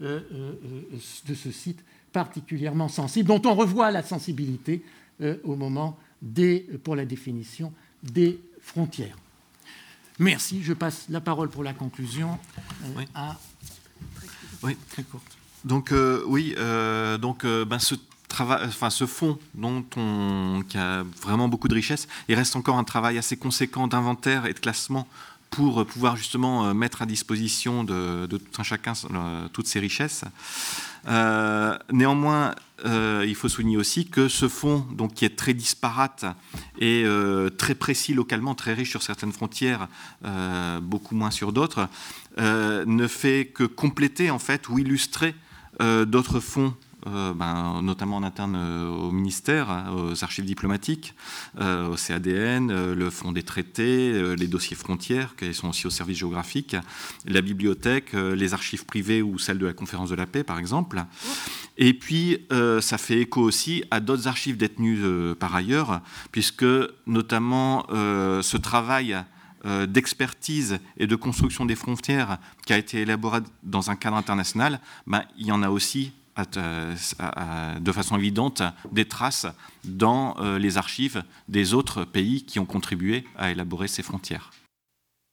de 0.00 1.34
ce 1.34 1.50
site 1.50 1.82
particulièrement 2.12 2.88
sensible, 2.88 3.28
dont 3.28 3.42
on 3.44 3.54
revoit 3.54 3.90
la 3.90 4.02
sensibilité 4.02 4.82
euh, 5.20 5.36
au 5.44 5.56
moment 5.56 5.98
des, 6.22 6.60
pour 6.82 6.96
la 6.96 7.04
définition 7.04 7.72
des 8.02 8.40
frontières. 8.60 9.16
Merci. 10.18 10.62
Je 10.62 10.72
passe 10.72 11.06
la 11.08 11.20
parole 11.20 11.48
pour 11.48 11.62
la 11.62 11.74
conclusion 11.74 12.38
euh, 12.84 13.02
à. 13.14 13.36
Oui, 14.62 14.76
très 14.90 15.04
courte. 15.04 15.38
Donc, 15.64 15.92
euh, 15.92 16.22
oui, 16.26 16.54
donc, 17.20 17.44
ben, 17.44 17.78
ce 17.78 17.94
enfin, 18.30 18.90
ce 18.90 19.06
fonds 19.06 19.38
dont 19.54 19.84
on, 19.96 20.62
qui 20.68 20.78
a 20.78 21.04
vraiment 21.22 21.48
beaucoup 21.48 21.68
de 21.68 21.74
richesse, 21.74 22.08
il 22.28 22.34
reste 22.34 22.56
encore 22.56 22.78
un 22.78 22.84
travail 22.84 23.18
assez 23.18 23.36
conséquent 23.36 23.88
d'inventaire 23.88 24.46
et 24.46 24.54
de 24.54 24.58
classement 24.58 25.06
pour 25.50 25.86
pouvoir 25.86 26.16
justement 26.16 26.74
mettre 26.74 27.02
à 27.02 27.06
disposition 27.06 27.82
de, 27.82 28.26
tout 28.26 28.38
un 28.58 28.62
chacun 28.62 28.92
toutes 29.52 29.66
ces 29.66 29.80
richesses. 29.80 30.24
néanmoins, 31.90 32.54
il 32.84 33.34
faut 33.34 33.48
souligner 33.48 33.78
aussi 33.78 34.06
que 34.06 34.28
ce 34.28 34.46
fonds, 34.46 34.86
donc, 34.92 35.14
qui 35.14 35.24
est 35.24 35.36
très 35.36 35.54
disparate 35.54 36.26
et 36.78 37.06
très 37.56 37.74
précis 37.74 38.12
localement, 38.12 38.54
très 38.54 38.74
riche 38.74 38.90
sur 38.90 39.02
certaines 39.02 39.32
frontières, 39.32 39.88
beaucoup 40.82 41.14
moins 41.14 41.30
sur 41.30 41.52
d'autres, 41.52 41.88
ne 42.36 43.06
fait 43.06 43.46
que 43.46 43.64
compléter 43.64 44.30
en 44.30 44.38
fait 44.38 44.68
ou 44.68 44.78
illustrer 44.78 45.34
d'autres 45.80 46.40
fonds 46.40 46.74
euh, 47.06 47.32
ben, 47.32 47.80
notamment 47.80 48.16
en 48.16 48.24
interne 48.24 48.56
euh, 48.56 48.88
au 48.88 49.12
ministère, 49.12 49.70
hein, 49.70 49.92
aux 49.92 50.24
archives 50.24 50.44
diplomatiques, 50.44 51.14
euh, 51.60 51.88
au 51.88 51.96
CADN, 51.96 52.92
le 52.92 53.10
fonds 53.10 53.30
des 53.30 53.44
traités, 53.44 54.34
les 54.36 54.48
dossiers 54.48 54.76
frontières, 54.76 55.36
qui 55.36 55.54
sont 55.54 55.68
aussi 55.68 55.86
au 55.86 55.90
service 55.90 56.18
géographique, 56.18 56.74
la 57.24 57.40
bibliothèque, 57.40 58.12
les 58.12 58.52
archives 58.52 58.84
privées 58.84 59.22
ou 59.22 59.38
celles 59.38 59.58
de 59.58 59.66
la 59.66 59.72
conférence 59.72 60.10
de 60.10 60.16
la 60.16 60.26
paix, 60.26 60.42
par 60.42 60.58
exemple. 60.58 61.04
Et 61.76 61.94
puis, 61.94 62.46
ça 62.80 62.98
fait 62.98 63.20
écho 63.20 63.42
aussi 63.42 63.84
à 63.90 64.00
d'autres 64.00 64.26
archives 64.26 64.56
détenues 64.56 65.34
par 65.38 65.54
ailleurs, 65.54 66.00
puisque 66.32 66.66
notamment 67.06 67.86
ce 67.90 68.56
travail 68.56 69.16
d'expertise 69.86 70.78
et 70.96 71.06
de 71.06 71.16
construction 71.16 71.64
des 71.64 71.76
frontières 71.76 72.38
qui 72.66 72.72
a 72.72 72.78
été 72.78 73.00
élaboré 73.02 73.40
dans 73.62 73.90
un 73.90 73.96
cadre 73.96 74.16
international, 74.16 74.80
ben, 75.06 75.22
il 75.36 75.46
y 75.46 75.52
en 75.52 75.62
a 75.62 75.70
aussi 75.70 76.12
de 76.46 77.92
façon 77.92 78.16
évidente 78.16 78.62
des 78.92 79.06
traces 79.06 79.46
dans 79.84 80.36
euh, 80.38 80.58
les 80.58 80.76
archives 80.76 81.22
des 81.48 81.74
autres 81.74 82.04
pays 82.04 82.44
qui 82.44 82.58
ont 82.58 82.66
contribué 82.66 83.24
à 83.36 83.50
élaborer 83.50 83.88
ces 83.88 84.02
frontières. 84.02 84.50